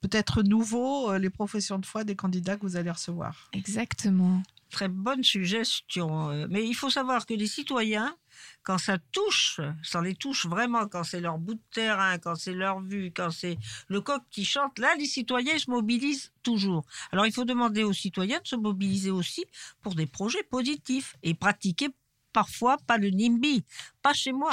peut-être 0.00 0.42
nouveaux 0.42 1.12
euh, 1.12 1.18
les 1.18 1.30
professions 1.30 1.78
de 1.78 1.86
foi 1.86 2.02
des 2.02 2.16
candidats 2.16 2.56
que 2.56 2.62
vous 2.62 2.76
allez 2.76 2.90
recevoir. 2.90 3.48
Exactement. 3.52 4.42
Très 4.70 4.88
bonne 4.88 5.22
suggestion. 5.22 6.46
Mais 6.50 6.66
il 6.66 6.74
faut 6.74 6.90
savoir 6.90 7.24
que 7.24 7.34
les 7.34 7.46
citoyens, 7.46 8.16
quand 8.62 8.78
ça 8.78 8.98
touche, 9.12 9.60
ça 9.82 10.00
les 10.00 10.14
touche 10.14 10.46
vraiment, 10.46 10.86
quand 10.86 11.04
c'est 11.04 11.20
leur 11.20 11.38
bout 11.38 11.54
de 11.54 11.62
terrain, 11.72 12.18
quand 12.18 12.34
c'est 12.34 12.54
leur 12.54 12.80
vue, 12.80 13.12
quand 13.14 13.30
c'est 13.30 13.58
le 13.88 14.00
coq 14.00 14.22
qui 14.30 14.44
chante, 14.44 14.78
là, 14.78 14.94
les 14.98 15.06
citoyens 15.06 15.58
se 15.58 15.70
mobilisent 15.70 16.32
toujours. 16.42 16.84
Alors, 17.10 17.26
il 17.26 17.32
faut 17.32 17.44
demander 17.44 17.84
aux 17.84 17.92
citoyens 17.92 18.40
de 18.40 18.46
se 18.46 18.56
mobiliser 18.56 19.10
aussi 19.10 19.44
pour 19.80 19.94
des 19.94 20.06
projets 20.06 20.42
positifs 20.42 21.16
et 21.22 21.34
pratiquer 21.34 21.88
parfois 22.32 22.78
pas 22.86 22.98
le 22.98 23.10
NIMBY, 23.10 23.64
pas 24.02 24.14
chez 24.14 24.32
moi. 24.32 24.50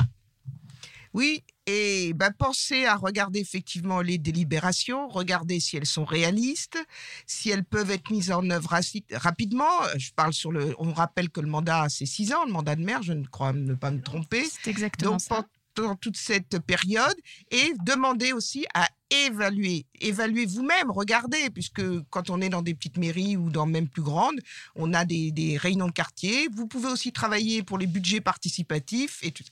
Oui, 1.14 1.44
et 1.70 2.14
ben, 2.14 2.32
pensez 2.36 2.86
à 2.86 2.96
regarder 2.96 3.40
effectivement 3.40 4.02
les 4.02 4.18
délibérations, 4.18 5.08
regarder 5.08 5.60
si 5.60 5.78
elles 5.78 5.86
sont 5.86 6.06
réalistes, 6.06 6.80
si 7.28 7.52
elles 7.52 7.64
peuvent 7.64 7.92
être 7.92 8.10
mises 8.10 8.32
en 8.32 8.50
œuvre 8.50 8.76
rapidement. 9.14 9.70
Je 9.98 10.12
parle 10.16 10.34
sur 10.34 10.52
le. 10.52 10.74
On 10.80 10.94
rappelle 10.94 11.30
que 11.30 11.42
le 11.42 11.48
mandat, 11.48 11.88
c'est 11.90 12.08
six 12.08 12.34
ans, 12.34 12.46
le 12.46 12.52
mandat 12.52 12.76
de 12.76 12.84
maire, 12.84 13.04
je 13.04 13.14
ne 13.14 13.26
crois 13.26 13.54
ne 13.54 13.76
pas 13.76 13.92
me 13.92 14.02
tromper. 14.02 14.46
C'est 14.46 14.70
exactement 14.70 15.12
Donc, 15.12 15.22
ça. 15.22 15.46
Pendant 15.82 15.96
toute 15.96 16.18
cette 16.18 16.60
période, 16.60 17.16
et 17.52 17.74
demander 17.84 18.34
aussi 18.34 18.66
à 18.74 18.88
évaluer. 19.10 19.86
Évaluer 20.00 20.46
vous-même, 20.46 20.92
regardez, 20.92 21.50
puisque 21.50 21.82
quand 22.10 22.30
on 22.30 22.42
est 22.42 22.50
dans 22.50 22.62
des 22.62 22.74
petites 22.76 22.98
mairies 22.98 23.38
ou 23.38 23.50
dans 23.50 23.66
même 23.66 23.88
plus 23.88 24.02
grandes, 24.02 24.40
on 24.76 24.94
a 24.94 25.06
des, 25.06 25.58
réunions 25.58 25.88
de 25.88 25.92
quartier. 25.92 26.48
Vous 26.54 26.68
pouvez 26.68 26.90
aussi 26.90 27.12
travailler 27.12 27.64
pour 27.64 27.78
les 27.78 27.88
budgets 27.88 28.22
participatifs 28.22 29.20
et 29.24 29.32
tout. 29.32 29.44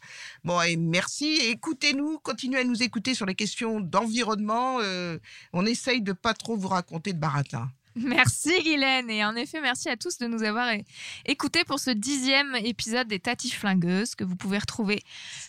Bon, 0.43 0.61
et 0.61 0.75
merci. 0.75 1.37
Écoutez-nous, 1.49 2.19
continuez 2.19 2.59
à 2.59 2.63
nous 2.63 2.83
écouter 2.83 3.15
sur 3.15 3.25
les 3.25 3.35
questions 3.35 3.79
d'environnement. 3.79 4.79
euh, 4.81 5.17
on 5.53 5.65
essaye 5.65 6.01
de 6.01 6.13
pas 6.13 6.33
trop 6.33 6.55
vous 6.55 6.67
raconter 6.67 7.13
de 7.13 7.19
baratin. 7.19 7.69
Merci 7.97 8.51
Guylaine 8.63 9.09
et 9.09 9.25
en 9.25 9.35
effet 9.35 9.59
merci 9.59 9.89
à 9.89 9.97
tous 9.97 10.19
de 10.19 10.27
nous 10.27 10.43
avoir 10.43 10.71
écoutés 11.25 11.63
pour 11.63 11.79
ce 11.79 11.89
dixième 11.89 12.55
épisode 12.55 13.07
des 13.07 13.19
Tati 13.19 13.49
Flingueuses 13.49 14.13
que 14.13 14.23
vous 14.23 14.35
pouvez 14.35 14.59
retrouver 14.59 15.01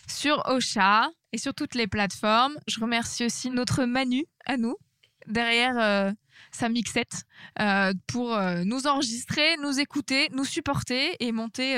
sur 0.07 0.41
Ocha 0.47 1.11
et 1.31 1.37
sur 1.37 1.53
toutes 1.53 1.75
les 1.75 1.85
plateformes. 1.85 2.57
Je 2.67 2.79
remercie 2.79 3.23
aussi 3.23 3.51
notre 3.51 3.85
Manu 3.85 4.25
à 4.47 4.57
nous 4.57 4.75
derrière 5.27 5.77
euh, 5.77 6.11
sa 6.51 6.69
mixette 6.69 7.23
euh, 7.59 7.93
pour 8.07 8.33
euh, 8.33 8.63
nous 8.65 8.87
enregistrer, 8.87 9.57
nous 9.61 9.79
écouter, 9.79 10.29
nous 10.31 10.45
supporter 10.45 11.15
et 11.19 11.31
monter 11.31 11.77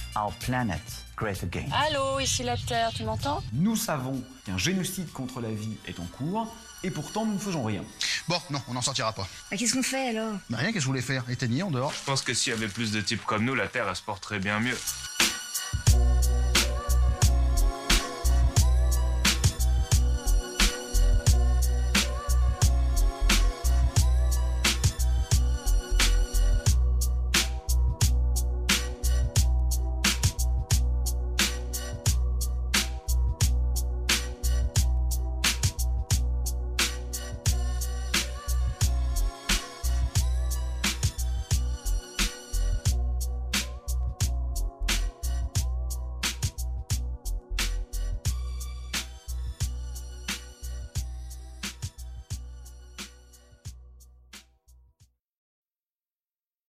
our 0.15 0.31
planet 0.45 0.81
great 1.15 1.41
again. 1.43 1.67
Allô, 1.87 2.19
ici 2.19 2.43
la 2.43 2.57
Terre, 2.57 2.91
tu 2.95 3.03
m'entends? 3.03 3.43
Nous 3.53 3.75
savons 3.75 4.21
qu'un 4.45 4.57
génocide 4.57 5.11
contre 5.11 5.41
la 5.41 5.51
vie 5.51 5.77
est 5.87 5.99
en 5.99 6.05
cours, 6.05 6.53
et 6.83 6.89
pourtant 6.91 7.25
nous 7.25 7.33
ne 7.33 7.39
faisons 7.39 7.63
rien. 7.63 7.83
Bon, 8.27 8.39
non, 8.49 8.61
on 8.67 8.73
n'en 8.73 8.81
sortira 8.81 9.13
pas. 9.13 9.27
Bah, 9.49 9.57
Qu'est-ce 9.57 9.73
qu'on 9.73 9.83
fait 9.83 10.09
alors? 10.09 10.33
Bah, 10.49 10.57
rien, 10.57 10.67
qu'est-ce 10.67 10.73
que 10.75 10.79
je 10.81 10.85
voulais 10.87 11.01
faire? 11.01 11.29
Éteignez 11.29 11.63
en 11.63 11.71
dehors 11.71 11.93
Je 11.93 12.03
pense 12.05 12.21
que 12.21 12.33
s'il 12.33 12.53
y 12.53 12.55
avait 12.55 12.67
plus 12.67 12.91
de 12.91 13.01
types 13.01 13.23
comme 13.25 13.45
nous, 13.45 13.55
la 13.55 13.67
Terre, 13.67 13.87
elle 13.87 13.95
se 13.95 14.01
porterait 14.01 14.39
bien 14.39 14.59
mieux. 14.59 14.77